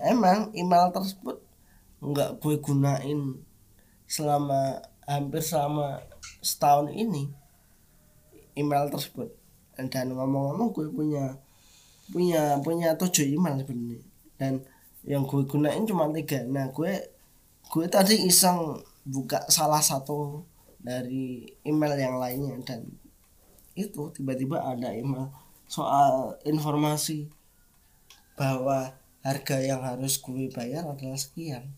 emang 0.00 0.56
email 0.56 0.88
tersebut 0.88 1.44
nggak 2.04 2.40
gue 2.40 2.56
gunain 2.60 3.20
selama 4.04 4.80
hampir 5.04 5.40
selama 5.40 6.04
setahun 6.44 6.92
ini 6.92 7.30
email 8.54 8.86
tersebut. 8.90 9.30
Dan 9.74 10.14
ngomong-ngomong 10.14 10.70
gue 10.70 10.86
punya 10.90 11.34
punya 12.08 12.60
punya 12.62 12.94
tujuh 12.94 13.26
email 13.34 13.58
sebenarnya. 13.58 14.02
Dan 14.38 14.52
yang 15.04 15.26
gue 15.26 15.42
gunain 15.44 15.84
cuma 15.84 16.08
tiga. 16.14 16.46
Nah 16.46 16.70
gue 16.70 16.92
gue 17.68 17.86
tadi 17.90 18.24
iseng 18.24 18.80
buka 19.04 19.44
salah 19.50 19.82
satu 19.82 20.46
dari 20.78 21.48
email 21.66 21.94
yang 21.98 22.16
lainnya. 22.22 22.56
Dan 22.62 22.86
itu 23.74 24.14
tiba-tiba 24.14 24.62
ada 24.62 24.94
email 24.94 25.34
soal 25.66 26.38
informasi 26.46 27.26
bahwa 28.38 28.94
harga 29.24 29.58
yang 29.58 29.82
harus 29.82 30.20
gue 30.20 30.52
bayar 30.52 30.86
adalah 30.86 31.18
sekian. 31.18 31.74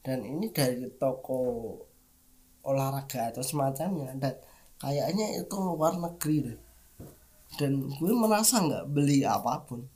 Dan 0.00 0.24
ini 0.24 0.48
dari 0.48 0.88
toko 0.96 1.74
olahraga 2.68 3.32
atau 3.32 3.40
semacamnya 3.40 4.12
dan 4.20 4.36
kayaknya 4.76 5.40
itu 5.40 5.56
luar 5.56 5.96
negeri 5.96 6.36
deh. 6.52 6.58
Dan 7.56 7.88
gue 7.88 8.12
merasa 8.12 8.60
nggak 8.60 8.92
beli 8.92 9.24
apa 9.24 9.64
pun. 9.64 9.88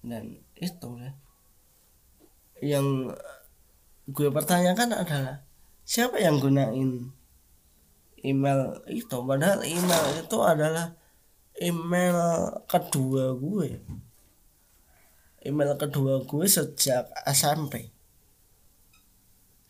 Dan 0.00 0.40
itu 0.56 0.88
ya. 0.96 1.12
Yang 2.64 3.14
gue 4.08 4.28
pertanyakan 4.32 4.96
adalah 4.96 5.44
siapa 5.84 6.16
yang 6.18 6.40
gunain 6.40 7.12
email 8.24 8.80
itu? 8.88 9.16
Padahal 9.20 9.60
email 9.62 10.04
itu 10.16 10.38
adalah 10.40 10.96
email 11.60 12.18
kedua 12.64 13.36
gue. 13.36 13.78
Email 15.44 15.76
kedua 15.76 16.24
gue 16.24 16.46
sejak 16.48 17.12
SMP 17.28 17.92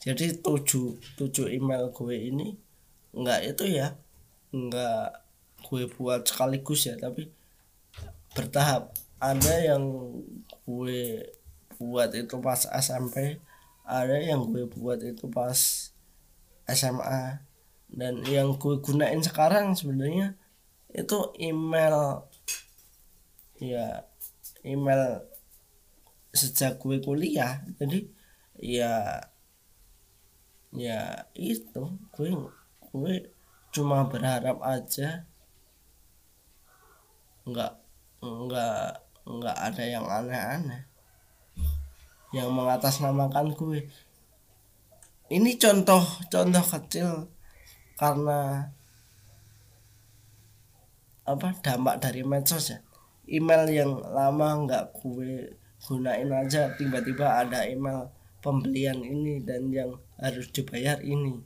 jadi 0.03 0.37
tujuh 0.43 0.99
tujuh 1.19 1.47
email 1.51 1.95
gue 1.95 2.15
ini 2.15 2.59
enggak 3.15 3.55
itu 3.55 3.65
ya 3.71 3.95
enggak 4.51 5.23
gue 5.63 5.87
buat 5.95 6.27
sekaligus 6.27 6.91
ya 6.91 6.99
tapi 6.99 7.31
bertahap. 8.35 8.93
Ada 9.23 9.73
yang 9.73 9.83
gue 10.67 11.31
buat 11.79 12.11
itu 12.11 12.35
pas 12.43 12.67
SMP 12.67 13.39
ada 13.83 14.15
yang 14.19 14.51
gue 14.51 14.67
buat 14.67 14.99
itu 15.03 15.27
pas 15.31 15.91
SMA 16.67 17.43
dan 17.93 18.15
yang 18.27 18.55
gue 18.59 18.79
gunain 18.79 19.19
sekarang 19.23 19.75
sebenarnya 19.75 20.39
itu 20.91 21.19
email 21.39 22.27
ya 23.59 24.07
email 24.67 25.23
sejak 26.35 26.83
gue 26.83 26.99
kuliah. 26.99 27.63
Jadi 27.79 28.11
ya 28.59 29.23
ya 30.73 31.29
itu. 31.37 31.83
Gue 32.13 32.33
gue 32.93 33.15
cuma 33.73 34.05
berharap 34.09 34.61
aja 34.61 35.25
nggak 37.49 37.73
nggak 38.21 38.87
nggak 39.29 39.59
ada 39.59 39.85
yang 39.85 40.07
aneh-aneh. 40.09 40.83
Yang 42.33 42.49
mengatasnamakan 42.53 43.53
gue. 43.53 43.81
Ini 45.33 45.51
contoh 45.57 46.05
contoh 46.29 46.65
kecil 46.65 47.11
karena 47.97 48.69
apa 51.23 51.49
dampak 51.63 52.03
dari 52.03 52.25
medsos 52.27 52.73
ya. 52.73 52.79
Email 53.29 53.65
yang 53.71 53.93
lama 54.03 54.67
nggak 54.67 54.85
gue 55.01 55.57
gunain 55.83 56.31
aja 56.31 56.71
tiba-tiba 56.79 57.43
ada 57.43 57.67
email 57.67 58.11
pembelian 58.43 59.01
ini 59.01 59.39
dan 59.41 59.71
yang 59.71 59.97
harus 60.19 60.51
dibayar 60.51 60.99
ini. 61.01 61.39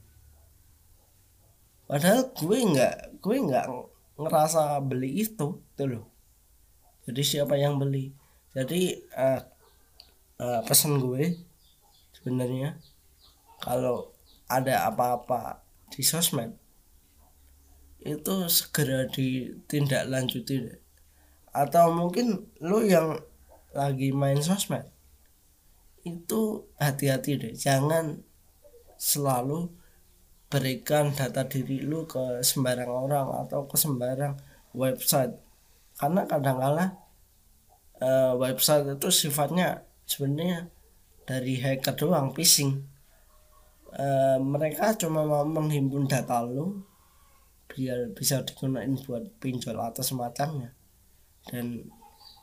Padahal 1.86 2.32
gue 2.34 2.58
nggak 2.58 3.22
gue 3.22 3.36
nggak 3.46 3.66
ngerasa 4.18 4.80
beli 4.82 5.22
itu 5.22 5.60
tuh 5.76 5.86
loh. 5.86 6.04
Jadi 7.06 7.22
siapa 7.22 7.54
yang 7.54 7.78
beli? 7.78 8.10
Jadi 8.56 8.98
uh, 9.14 9.38
uh, 10.40 10.60
pesan 10.66 10.98
gue 10.98 11.36
sebenarnya 12.16 12.80
kalau 13.62 14.10
ada 14.50 14.88
apa-apa 14.90 15.62
di 15.92 16.02
sosmed 16.02 16.56
itu 18.06 18.34
segera 18.46 19.10
ditindaklanjuti 19.10 20.54
deh. 20.62 20.78
atau 21.50 21.88
mungkin 21.88 22.46
lo 22.62 22.84
yang 22.84 23.18
lagi 23.72 24.12
main 24.12 24.38
sosmed 24.38 24.86
itu 26.06 26.70
hati-hati 26.78 27.34
deh. 27.34 27.54
Jangan 27.58 28.22
selalu 28.94 29.66
berikan 30.46 31.10
data 31.10 31.42
diri 31.42 31.82
lu 31.82 32.06
ke 32.06 32.40
sembarang 32.40 32.86
orang 32.86 33.26
atau 33.42 33.66
ke 33.66 33.74
sembarang 33.74 34.38
website. 34.72 35.34
Karena 35.98 36.22
kadang-kala 36.24 36.94
uh, 37.98 38.38
website 38.38 38.86
itu 38.86 39.08
sifatnya 39.10 39.82
sebenarnya 40.06 40.70
dari 41.26 41.58
hacker 41.58 41.98
doang 41.98 42.30
phishing. 42.30 42.86
Uh, 43.96 44.38
mereka 44.38 44.94
cuma 44.94 45.24
mau 45.24 45.42
menghimpun 45.42 46.06
data 46.06 46.44
lu 46.44 46.84
biar 47.66 48.14
bisa 48.14 48.44
digunakan 48.46 48.94
buat 49.02 49.24
pinjol 49.42 49.76
atau 49.82 50.04
semacamnya. 50.06 50.70
Dan 51.42 51.90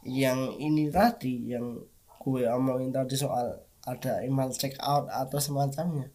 yang 0.03 0.59
ini 0.59 0.91
tadi 0.91 1.55
yang 1.55 1.79
gue 2.23 2.47
omongin 2.47 2.95
tadi 2.95 3.19
soal 3.19 3.59
ada 3.83 4.23
email 4.23 4.47
check 4.55 4.79
out 4.79 5.11
atau 5.11 5.43
semacamnya 5.43 6.07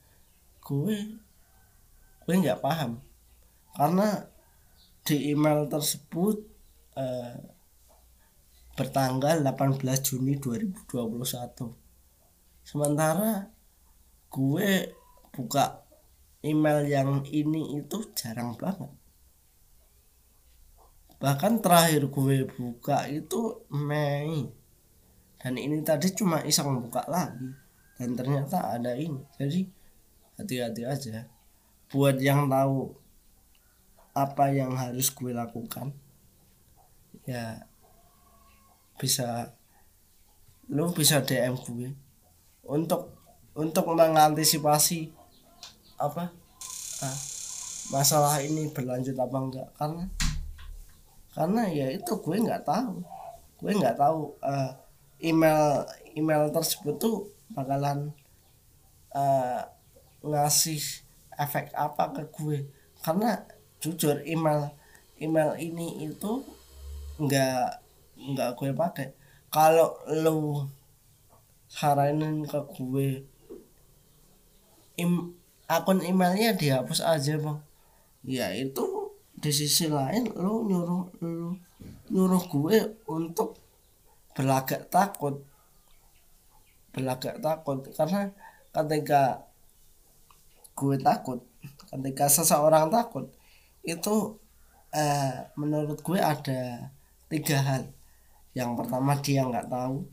gue 0.64 0.97
gue 2.25 2.35
nggak 2.37 2.61
paham. 2.64 3.01
Karena 3.77 4.25
di 5.05 5.33
email 5.33 5.68
tersebut 5.68 6.40
eh, 6.97 7.37
bertanggal 8.77 9.44
18 9.44 9.81
Juni 10.05 10.37
2021 10.37 11.88
sementara 12.68 13.49
gue 14.29 14.92
buka 15.33 15.88
email 16.44 16.85
yang 16.85 17.25
ini 17.25 17.81
itu 17.81 18.12
jarang 18.12 18.55
banget. 18.61 18.92
Bahkan 21.18 21.64
terakhir 21.64 22.07
gue 22.12 22.47
buka 22.47 23.09
itu 23.09 23.66
Mei 23.73 24.58
dan 25.38 25.55
ini 25.55 25.79
tadi 25.87 26.11
cuma 26.11 26.42
iseng 26.42 26.83
buka 26.83 27.07
lagi. 27.07 27.55
Dan 27.98 28.14
ternyata 28.14 28.74
ada 28.74 28.94
ini. 28.94 29.22
Jadi 29.38 29.66
hati-hati 30.38 30.83
aja. 30.87 31.27
Buat 31.90 32.18
yang 32.22 32.51
tahu 32.51 32.94
apa 34.18 34.51
yang 34.51 34.74
harus 34.74 35.14
gue 35.14 35.31
lakukan 35.31 35.94
ya 37.22 37.62
bisa 38.98 39.55
lo 40.66 40.90
bisa 40.90 41.22
DM 41.22 41.55
gue 41.55 41.94
untuk 42.66 43.14
untuk 43.55 43.94
mengantisipasi 43.94 45.14
apa 46.03 46.35
ah, 47.05 47.18
masalah 47.94 48.42
ini 48.42 48.66
berlanjut 48.74 49.14
apa 49.14 49.37
enggak. 49.38 49.68
Karena 49.79 50.05
karena 51.38 51.62
ya 51.70 51.87
itu 51.94 52.12
gue 52.18 52.37
nggak 52.42 52.66
tahu. 52.66 52.98
Gue 53.59 53.72
nggak 53.74 53.98
tahu 53.98 54.35
uh, 54.42 54.72
email 55.18 55.87
email 56.14 56.50
tersebut 56.50 56.94
tuh 56.98 57.16
bakalan 57.52 58.14
uh, 59.14 59.62
ngasih 60.22 60.83
efek 61.38 61.70
apa 61.74 62.11
ke 62.14 62.22
gue. 62.35 62.59
Karena 62.98 63.38
jujur 63.78 64.18
email 64.26 64.74
email 65.22 65.54
ini 65.59 66.11
itu 66.11 66.42
nggak 67.18 67.83
nggak 68.18 68.50
gue 68.59 68.70
pakai. 68.74 69.09
Kalau 69.48 69.96
lo 70.11 70.68
saranin 71.70 72.44
ke 72.44 72.61
gue 72.74 73.09
im, 74.98 75.33
akun 75.70 76.02
emailnya 76.02 76.54
dihapus 76.54 77.00
aja 77.00 77.38
bang. 77.38 77.59
Ya 78.26 78.50
itu 78.50 79.14
di 79.38 79.54
sisi 79.54 79.87
lain 79.87 80.35
lu 80.35 80.66
nyuruh 80.66 81.04
lu 81.22 81.54
nyuruh 82.11 82.42
gue 82.50 82.76
untuk 83.07 83.54
berlagak 84.38 84.87
takut. 84.87 85.42
Berlagak 86.94 87.42
takut. 87.42 87.83
Karena 87.90 88.31
ketika 88.70 89.42
gue 90.79 90.94
takut 91.03 91.42
ketika 91.90 92.31
seseorang 92.31 92.87
takut 92.87 93.27
itu 93.83 94.38
eh, 94.94 95.51
menurut 95.59 95.98
gue 96.07 96.18
ada 96.22 96.94
tiga 97.27 97.59
hal. 97.59 97.83
Yang 98.55 98.70
pertama 98.79 99.18
dia 99.18 99.42
nggak 99.42 99.66
tahu. 99.66 100.07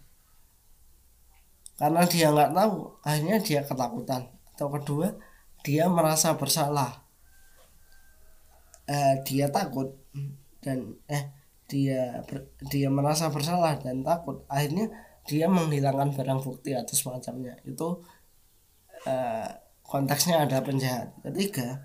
Karena 1.76 2.02
dia 2.10 2.28
nggak 2.34 2.52
tahu 2.58 2.76
akhirnya 3.06 3.38
dia 3.46 3.62
ketakutan. 3.62 4.22
Atau 4.56 4.68
kedua 4.74 5.14
dia 5.62 5.86
merasa 5.86 6.34
bersalah. 6.34 7.06
Eh, 8.90 9.22
dia 9.22 9.54
takut. 9.54 9.94
Dan 10.66 10.98
eh 11.06 11.30
dia 11.66 12.22
ber, 12.30 12.50
dia 12.70 12.88
merasa 12.94 13.34
bersalah 13.34 13.82
dan 13.82 14.06
takut 14.06 14.46
akhirnya 14.46 14.90
dia 15.26 15.50
menghilangkan 15.50 16.14
barang 16.14 16.42
bukti 16.46 16.78
atau 16.78 16.94
semacamnya. 16.94 17.58
Itu 17.66 18.06
eh, 19.10 19.50
konteksnya 19.82 20.46
ada 20.46 20.62
penjahat. 20.62 21.18
Ketiga 21.26 21.82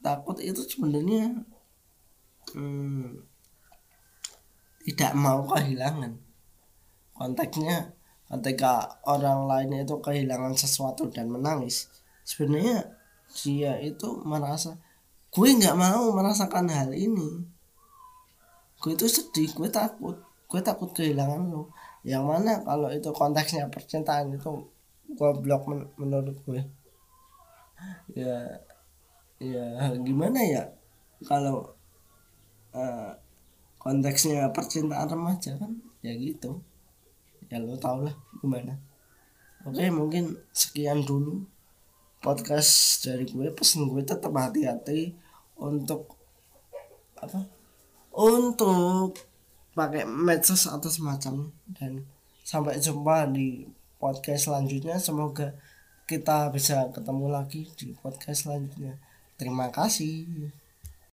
takut 0.00 0.40
itu 0.40 0.64
sebenarnya 0.64 1.44
hmm, 2.56 3.20
tidak 4.88 5.12
mau 5.12 5.44
kehilangan. 5.44 6.16
Konteksnya 7.12 7.96
ketika 8.26 8.98
orang 9.06 9.46
lain 9.46 9.86
itu 9.86 9.96
kehilangan 10.02 10.58
sesuatu 10.58 11.06
dan 11.14 11.30
menangis 11.30 11.86
sebenarnya 12.26 12.90
dia 13.38 13.78
itu 13.78 14.18
merasa 14.26 14.82
gue 15.30 15.46
nggak 15.46 15.78
mau 15.78 16.10
merasakan 16.10 16.66
hal 16.66 16.90
ini 16.90 17.46
gue 18.86 18.94
itu 18.94 19.10
sedih 19.10 19.50
gue 19.50 19.66
takut 19.66 20.14
gue 20.46 20.60
takut 20.62 20.94
kehilangan 20.94 21.50
lo 21.50 21.74
yang 22.06 22.22
mana 22.22 22.62
kalau 22.62 22.86
itu 22.94 23.10
konteksnya 23.10 23.66
percintaan 23.66 24.30
itu 24.30 24.70
gue 25.10 25.30
blok 25.42 25.66
men 25.66 25.90
menurut 25.98 26.38
gue 26.46 26.62
ya 28.14 28.62
ya 29.40 29.92
gimana 30.00 30.40
ya? 30.40 30.64
Kalau 31.24 31.76
uh, 32.72 33.12
konteksnya 33.80 34.48
percintaan 34.52 35.08
remaja 35.08 35.56
kan 35.60 35.72
ya 36.00 36.12
gitu. 36.16 36.60
Ya 37.52 37.60
lo 37.62 37.76
tau 37.76 38.02
lah 38.04 38.16
gimana. 38.40 38.76
Oke 39.66 39.90
mungkin 39.90 40.38
sekian 40.54 41.02
dulu 41.04 41.44
podcast 42.22 43.02
dari 43.04 43.28
gue 43.28 43.52
pesen 43.52 43.86
gue 43.90 44.02
tetap 44.02 44.32
hati-hati 44.32 45.14
untuk 45.56 46.16
apa 47.16 47.48
untuk 48.16 49.20
pakai 49.76 50.08
medsos 50.08 50.64
atau 50.64 50.88
semacamnya 50.88 51.52
dan 51.76 52.00
sampai 52.40 52.80
jumpa 52.80 53.28
di 53.28 53.68
podcast 54.00 54.48
selanjutnya. 54.48 54.96
Semoga 54.96 55.52
kita 56.08 56.48
bisa 56.48 56.88
ketemu 56.96 57.28
lagi 57.28 57.68
di 57.76 57.92
podcast 57.92 58.48
selanjutnya. 58.48 58.96
Terima 59.36 59.68
kasih 59.68 60.24